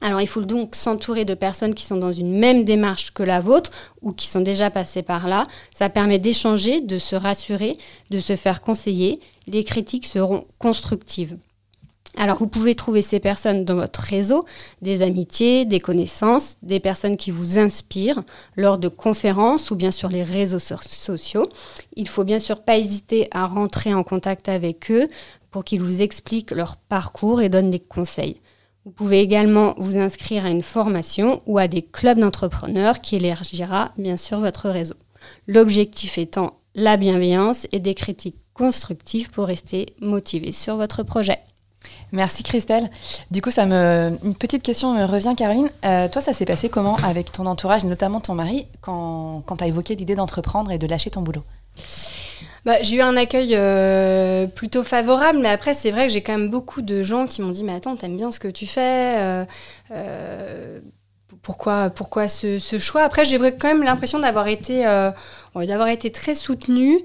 Alors 0.01 0.21
il 0.21 0.27
faut 0.27 0.41
donc 0.41 0.75
s'entourer 0.75 1.25
de 1.25 1.33
personnes 1.33 1.75
qui 1.75 1.83
sont 1.83 1.97
dans 1.97 2.13
une 2.13 2.37
même 2.37 2.63
démarche 2.63 3.11
que 3.11 3.23
la 3.23 3.41
vôtre 3.41 3.71
ou 4.01 4.13
qui 4.13 4.27
sont 4.27 4.41
déjà 4.41 4.69
passées 4.69 5.03
par 5.03 5.27
là. 5.27 5.45
Ça 5.73 5.89
permet 5.89 6.19
d'échanger, 6.19 6.81
de 6.81 6.99
se 6.99 7.15
rassurer, 7.15 7.77
de 8.09 8.19
se 8.19 8.35
faire 8.35 8.61
conseiller. 8.61 9.19
Les 9.47 9.63
critiques 9.63 10.07
seront 10.07 10.45
constructives. 10.57 11.37
Alors 12.17 12.37
vous 12.37 12.47
pouvez 12.47 12.75
trouver 12.75 13.01
ces 13.01 13.19
personnes 13.19 13.65
dans 13.65 13.75
votre 13.75 13.99
réseau, 13.99 14.43
des 14.81 15.03
amitiés, 15.03 15.65
des 15.65 15.79
connaissances, 15.79 16.57
des 16.63 16.79
personnes 16.79 17.17
qui 17.17 17.29
vous 17.29 17.59
inspirent 17.59 18.23
lors 18.55 18.77
de 18.77 18.87
conférences 18.87 19.69
ou 19.69 19.75
bien 19.75 19.91
sur 19.91 20.09
les 20.09 20.23
réseaux 20.23 20.59
sociaux. 20.59 21.47
Il 21.95 22.07
faut 22.07 22.23
bien 22.23 22.39
sûr 22.39 22.63
pas 22.63 22.77
hésiter 22.77 23.27
à 23.31 23.45
rentrer 23.45 23.93
en 23.93 24.03
contact 24.03 24.49
avec 24.49 24.91
eux 24.91 25.07
pour 25.51 25.63
qu'ils 25.63 25.81
vous 25.81 26.01
expliquent 26.01 26.51
leur 26.51 26.77
parcours 26.77 27.41
et 27.41 27.49
donnent 27.49 27.69
des 27.69 27.79
conseils. 27.79 28.41
Vous 28.89 28.95
pouvez 28.95 29.19
également 29.19 29.75
vous 29.77 29.99
inscrire 29.99 30.47
à 30.47 30.49
une 30.49 30.63
formation 30.63 31.43
ou 31.45 31.59
à 31.59 31.67
des 31.67 31.83
clubs 31.83 32.17
d'entrepreneurs 32.17 33.01
qui 33.01 33.17
élargira 33.17 33.91
bien 33.99 34.17
sûr 34.17 34.39
votre 34.39 34.67
réseau. 34.67 34.95
L'objectif 35.45 36.17
étant 36.17 36.55
la 36.73 36.97
bienveillance 36.97 37.67
et 37.71 37.77
des 37.77 37.93
critiques 37.93 38.37
constructives 38.55 39.29
pour 39.29 39.45
rester 39.45 39.93
motivé 40.01 40.51
sur 40.51 40.75
votre 40.75 41.03
projet. 41.03 41.37
Merci 42.11 42.41
Christelle. 42.41 42.89
Du 43.29 43.43
coup, 43.43 43.51
ça 43.51 43.67
me... 43.67 44.17
une 44.23 44.33
petite 44.33 44.63
question 44.63 44.95
me 44.95 45.05
revient, 45.05 45.35
Caroline. 45.37 45.69
Euh, 45.85 46.07
toi, 46.07 46.19
ça 46.19 46.33
s'est 46.33 46.45
passé 46.45 46.67
comment 46.67 46.95
avec 47.03 47.31
ton 47.31 47.45
entourage, 47.45 47.85
notamment 47.85 48.21
ton 48.21 48.33
mari, 48.33 48.65
quand, 48.81 49.43
quand 49.45 49.57
tu 49.57 49.65
as 49.65 49.67
évoqué 49.67 49.95
l'idée 49.95 50.15
d'entreprendre 50.15 50.71
et 50.71 50.79
de 50.79 50.87
lâcher 50.87 51.11
ton 51.11 51.21
boulot? 51.21 51.43
Bah, 52.65 52.75
j'ai 52.81 52.97
eu 52.97 53.01
un 53.01 53.15
accueil 53.15 53.55
euh, 53.55 54.47
plutôt 54.47 54.83
favorable, 54.83 55.39
mais 55.39 55.49
après, 55.49 55.73
c'est 55.73 55.91
vrai 55.91 56.07
que 56.07 56.13
j'ai 56.13 56.21
quand 56.21 56.37
même 56.37 56.49
beaucoup 56.49 56.81
de 56.81 57.03
gens 57.03 57.27
qui 57.27 57.41
m'ont 57.41 57.51
dit 57.51 57.63
Mais 57.63 57.73
attends, 57.73 57.95
t'aimes 57.95 58.17
bien 58.17 58.31
ce 58.31 58.39
que 58.39 58.47
tu 58.47 58.67
fais 58.67 59.17
euh, 59.17 59.45
euh, 59.91 60.79
pourquoi, 61.41 61.89
pourquoi 61.89 62.27
ce, 62.27 62.59
choix? 62.79 63.03
Après, 63.03 63.23
j'ai 63.25 63.37
quand 63.37 63.69
même 63.69 63.83
l'impression 63.83 64.19
d'avoir 64.19 64.47
été, 64.47 64.83
d'avoir 65.55 65.87
été 65.87 66.11
très 66.11 66.35
soutenue. 66.35 66.99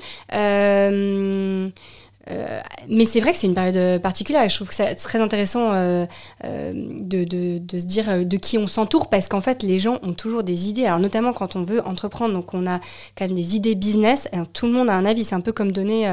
Euh, 2.30 2.60
mais 2.88 3.04
c'est 3.04 3.20
vrai 3.20 3.32
que 3.32 3.38
c'est 3.38 3.46
une 3.46 3.54
période 3.54 3.76
euh, 3.76 3.98
particulière 3.98 4.48
je 4.48 4.54
trouve 4.54 4.68
que 4.68 4.74
c'est 4.74 4.94
très 4.94 5.20
intéressant 5.20 5.72
euh, 5.72 6.06
de, 6.42 7.60
se 7.78 7.84
dire 7.84 8.24
de 8.26 8.36
qui 8.38 8.56
on 8.56 8.66
s'entoure 8.66 9.10
parce 9.10 9.28
qu'en 9.28 9.42
fait 9.42 9.62
les 9.62 9.78
gens 9.78 9.98
ont 10.02 10.14
toujours 10.14 10.42
des 10.42 10.70
idées, 10.70 10.86
alors 10.86 11.00
notamment 11.00 11.34
quand 11.34 11.54
on 11.54 11.62
veut 11.62 11.86
entreprendre, 11.86 12.32
donc 12.32 12.54
on 12.54 12.66
a 12.66 12.80
quand 13.16 13.26
même 13.26 13.34
des 13.34 13.56
idées 13.56 13.74
business, 13.74 14.28
tout 14.54 14.66
le 14.66 14.72
monde 14.72 14.88
a 14.88 14.94
un 14.94 15.04
avis, 15.04 15.24
c'est 15.24 15.34
un 15.34 15.40
peu 15.40 15.52
comme 15.52 15.72
donner 15.72 16.08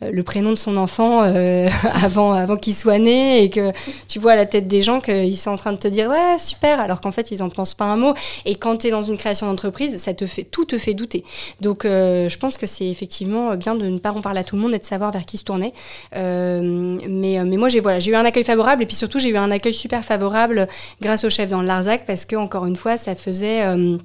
le 0.00 0.22
prénom 0.22 0.50
de 0.50 0.56
son 0.56 0.76
enfant 0.76 1.20
avant, 2.02 2.32
avant 2.32 2.56
qu'il 2.56 2.74
soit 2.74 2.98
né 2.98 3.42
et 3.42 3.50
que 3.50 3.72
tu 4.08 4.18
vois 4.18 4.32
à 4.32 4.36
la 4.36 4.46
tête 4.46 4.66
des 4.66 4.82
gens 4.82 5.00
qu'ils 5.00 5.36
sont 5.36 5.50
en 5.50 5.56
train 5.56 5.72
de 5.72 5.78
te 5.78 5.88
dire 5.88 6.08
ouais 6.08 6.38
super 6.38 6.80
alors 6.80 7.00
qu'en 7.00 7.12
fait 7.12 7.30
ils 7.30 7.38
n'en 7.38 7.50
pensent 7.50 7.74
pas 7.74 7.84
un 7.84 7.96
mot. 7.96 8.14
Et 8.44 8.56
quand 8.56 8.78
tu 8.78 8.88
es 8.88 8.90
dans 8.90 9.02
une 9.02 9.16
création 9.16 9.46
d'entreprise 9.46 9.98
ça 9.98 10.14
te 10.14 10.26
fait 10.26 10.44
tout 10.44 10.64
te 10.64 10.78
fait 10.78 10.94
douter. 10.94 11.24
Donc 11.60 11.84
je 11.84 12.36
pense 12.36 12.56
que 12.56 12.66
c'est 12.66 12.88
effectivement 12.88 13.54
bien 13.54 13.74
de 13.74 13.86
ne 13.86 13.98
pas 13.98 14.12
parler 14.12 14.40
à 14.40 14.44
tout 14.44 14.56
le 14.56 14.62
monde 14.62 14.74
et 14.74 14.78
de 14.78 14.84
savoir 14.84 15.12
vers 15.12 15.26
qui 15.26 15.35
tourner. 15.44 15.72
Euh, 16.14 16.98
mais, 17.08 17.42
mais 17.44 17.56
moi, 17.56 17.68
j'ai 17.68 17.80
voilà, 17.80 17.98
eu 17.98 18.14
un 18.14 18.24
accueil 18.24 18.44
favorable 18.44 18.82
et 18.82 18.86
puis 18.86 18.96
surtout, 18.96 19.18
j'ai 19.18 19.30
eu 19.30 19.36
un 19.36 19.50
accueil 19.50 19.74
super 19.74 20.04
favorable 20.04 20.68
grâce 21.00 21.24
au 21.24 21.30
chef 21.30 21.50
dans 21.50 21.60
le 21.60 21.66
Larzac 21.66 22.06
parce 22.06 22.24
que, 22.24 22.36
encore 22.36 22.66
une 22.66 22.76
fois, 22.76 22.96
ça 22.96 23.14
faisait 23.14 23.62
euh, 23.64 23.96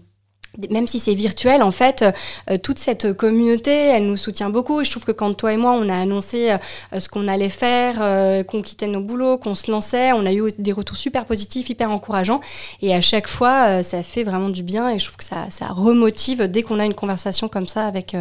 même 0.70 0.86
si 0.86 1.00
c'est 1.00 1.14
virtuel, 1.14 1.64
en 1.64 1.72
fait, 1.72 2.04
euh, 2.50 2.58
toute 2.58 2.78
cette 2.78 3.14
communauté, 3.14 3.72
elle 3.72 4.06
nous 4.06 4.18
soutient 4.18 4.50
beaucoup. 4.50 4.82
Et 4.82 4.84
je 4.84 4.92
trouve 4.92 5.06
que 5.06 5.14
quand 5.14 5.34
toi 5.34 5.54
et 5.54 5.58
moi, 5.58 5.72
on 5.72 5.88
a 5.88 5.96
annoncé 5.96 6.54
ce 6.98 7.08
qu'on 7.08 7.30
allait 7.30 7.48
faire, 7.48 8.46
qu'on 8.46 8.62
quittait 8.62 8.88
nos 8.88 9.02
boulots, 9.02 9.38
qu'on 9.38 9.56
se 9.56 9.72
lançait, 9.72 10.12
on 10.12 10.26
a 10.26 10.34
eu 10.34 10.50
des 10.60 10.74
retours 10.74 10.98
super 10.98 11.26
positifs, 11.26 11.70
hyper 11.70 11.90
encourageants. 11.90 12.42
Et 12.82 12.94
à 12.94 13.00
chaque 13.00 13.28
fois, 13.28 13.82
ça 13.82 14.04
fait 14.04 14.24
vraiment 14.24 14.50
du 14.50 14.62
bien. 14.62 14.90
Et 14.90 15.00
je 15.00 15.06
trouve 15.06 15.18
que 15.18 15.24
ça, 15.24 15.48
ça 15.50 15.68
remotive 15.68 16.44
dès 16.44 16.64
qu'on 16.64 16.80
a 16.80 16.86
une 16.86 16.96
conversation 16.96 17.48
comme 17.48 17.70
ça 17.70 17.88
avec, 17.88 18.16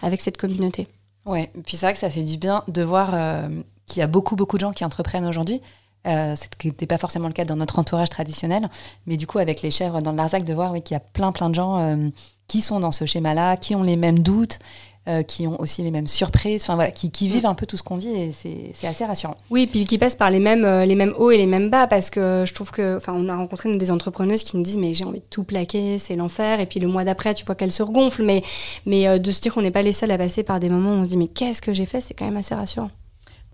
avec 0.00 0.22
cette 0.22 0.38
communauté. 0.38 0.88
Ouais, 1.26 1.50
puis 1.64 1.76
c'est 1.76 1.86
vrai 1.86 1.92
que 1.92 1.98
ça 1.98 2.08
fait 2.08 2.22
du 2.22 2.38
bien 2.38 2.62
de 2.68 2.82
voir 2.82 3.10
euh, 3.12 3.48
qu'il 3.86 4.00
y 4.00 4.02
a 4.02 4.06
beaucoup, 4.06 4.36
beaucoup 4.36 4.56
de 4.56 4.60
gens 4.60 4.72
qui 4.72 4.84
entreprennent 4.84 5.26
aujourd'hui. 5.26 5.60
Euh, 6.06 6.36
ce 6.36 6.46
n'était 6.64 6.86
pas 6.86 6.98
forcément 6.98 7.26
le 7.26 7.32
cas 7.32 7.44
dans 7.44 7.56
notre 7.56 7.80
entourage 7.80 8.10
traditionnel, 8.10 8.68
mais 9.06 9.16
du 9.16 9.26
coup, 9.26 9.38
avec 9.38 9.60
les 9.60 9.72
chèvres 9.72 10.00
dans 10.00 10.12
le 10.12 10.16
Larzac, 10.16 10.44
de 10.44 10.54
voir 10.54 10.72
oui, 10.72 10.82
qu'il 10.82 10.94
y 10.94 10.96
a 10.96 11.00
plein, 11.00 11.32
plein 11.32 11.50
de 11.50 11.56
gens 11.56 11.78
euh, 11.78 12.08
qui 12.46 12.62
sont 12.62 12.78
dans 12.78 12.92
ce 12.92 13.06
schéma-là, 13.06 13.56
qui 13.56 13.74
ont 13.74 13.82
les 13.82 13.96
mêmes 13.96 14.20
doutes, 14.20 14.60
euh, 15.08 15.22
qui 15.22 15.46
ont 15.46 15.60
aussi 15.60 15.82
les 15.82 15.92
mêmes 15.92 16.08
surprises, 16.08 16.62
enfin 16.64 16.74
voilà, 16.74 16.90
qui, 16.90 17.12
qui, 17.12 17.28
vivent 17.28 17.44
mm. 17.44 17.50
un 17.50 17.54
peu 17.54 17.64
tout 17.64 17.76
ce 17.76 17.84
qu'on 17.84 17.96
vit 17.96 18.08
et 18.08 18.32
c'est 18.32 18.88
assez 18.88 19.04
rassurant. 19.04 19.36
Oui, 19.50 19.68
puis 19.68 19.86
qui 19.86 19.98
passent 19.98 20.16
par 20.16 20.30
les 20.30 20.40
mêmes, 20.40 20.64
euh, 20.64 20.84
les 20.84 20.96
mêmes 20.96 21.14
hauts 21.16 21.30
et 21.30 21.36
les 21.36 21.46
mêmes 21.46 21.70
bas 21.70 21.86
parce 21.86 22.10
que 22.10 22.42
je 22.44 22.52
trouve 22.52 22.72
que, 22.72 22.96
enfin, 22.96 23.12
on 23.16 23.28
a 23.28 23.36
rencontré 23.36 23.72
des 23.76 23.90
entrepreneuses 23.92 24.42
qui 24.42 24.56
nous 24.56 24.64
disent 24.64 24.78
mais 24.78 24.94
j'ai 24.94 25.04
envie 25.04 25.20
de 25.20 25.24
tout 25.30 25.44
plaquer, 25.44 25.98
c'est 25.98 26.16
l'enfer 26.16 26.58
et 26.58 26.66
puis 26.66 26.80
le 26.80 26.88
mois 26.88 27.04
d'après 27.04 27.34
tu 27.34 27.44
vois 27.44 27.54
qu'elles 27.54 27.70
se 27.70 27.84
regonflent, 27.84 28.24
mais, 28.24 28.42
mais 28.84 29.06
euh, 29.06 29.18
de 29.18 29.30
se 29.30 29.40
dire 29.40 29.54
qu'on 29.54 29.62
n'est 29.62 29.70
pas 29.70 29.82
les 29.82 29.92
seuls 29.92 30.10
à 30.10 30.18
passer 30.18 30.42
par 30.42 30.58
des 30.58 30.68
moments 30.68 30.90
où 30.90 30.96
on 30.96 31.04
se 31.04 31.10
dit 31.10 31.16
mais 31.16 31.28
qu'est-ce 31.28 31.62
que 31.62 31.72
j'ai 31.72 31.86
fait, 31.86 32.00
c'est 32.00 32.14
quand 32.14 32.24
même 32.24 32.36
assez 32.36 32.56
rassurant. 32.56 32.90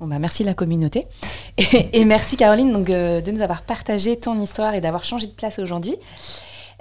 Bon 0.01 0.07
bah 0.07 0.19
merci 0.19 0.45
la 0.45 0.55
communauté 0.55 1.07
et, 1.59 2.01
et 2.01 2.05
merci 2.07 2.39
Caroline 2.39 2.73
donc 2.73 2.87
de 2.87 3.31
nous 3.31 3.43
avoir 3.43 3.61
partagé 3.61 4.17
ton 4.17 4.41
histoire 4.41 4.75
et 4.75 4.81
d'avoir 4.81 5.05
changé 5.05 5.27
de 5.27 5.33
place 5.33 5.59
aujourd'hui. 5.59 5.97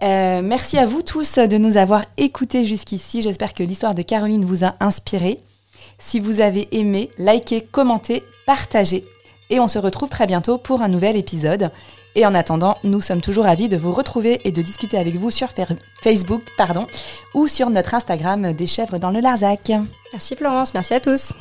Euh, 0.01 0.41
merci 0.41 0.77
à 0.77 0.85
vous 0.85 1.01
tous 1.03 1.37
de 1.37 1.57
nous 1.57 1.77
avoir 1.77 2.05
écoutés 2.17 2.65
jusqu'ici. 2.65 3.21
J'espère 3.21 3.53
que 3.53 3.63
l'histoire 3.63 3.93
de 3.93 4.01
Caroline 4.01 4.45
vous 4.45 4.63
a 4.63 4.73
inspiré. 4.79 5.39
Si 5.99 6.19
vous 6.19 6.41
avez 6.41 6.67
aimé, 6.71 7.11
likez, 7.17 7.61
commentez, 7.61 8.23
partagez. 8.45 9.05
Et 9.49 9.59
on 9.59 9.67
se 9.67 9.79
retrouve 9.79 10.09
très 10.09 10.27
bientôt 10.27 10.57
pour 10.57 10.81
un 10.81 10.87
nouvel 10.87 11.17
épisode. 11.17 11.71
Et 12.15 12.25
en 12.25 12.33
attendant, 12.33 12.77
nous 12.83 13.01
sommes 13.01 13.21
toujours 13.21 13.45
ravis 13.45 13.69
de 13.69 13.77
vous 13.77 13.91
retrouver 13.91 14.41
et 14.43 14.51
de 14.51 14.61
discuter 14.61 14.97
avec 14.97 15.15
vous 15.15 15.31
sur 15.31 15.49
Facebook 16.01 16.43
ou 17.33 17.47
sur 17.47 17.69
notre 17.69 17.93
Instagram 17.93 18.53
des 18.53 18.67
chèvres 18.67 18.97
dans 18.97 19.11
le 19.11 19.19
Larzac. 19.19 19.71
Merci 20.11 20.35
Florence, 20.35 20.73
merci 20.73 20.93
à 20.93 20.99
tous. 20.99 21.33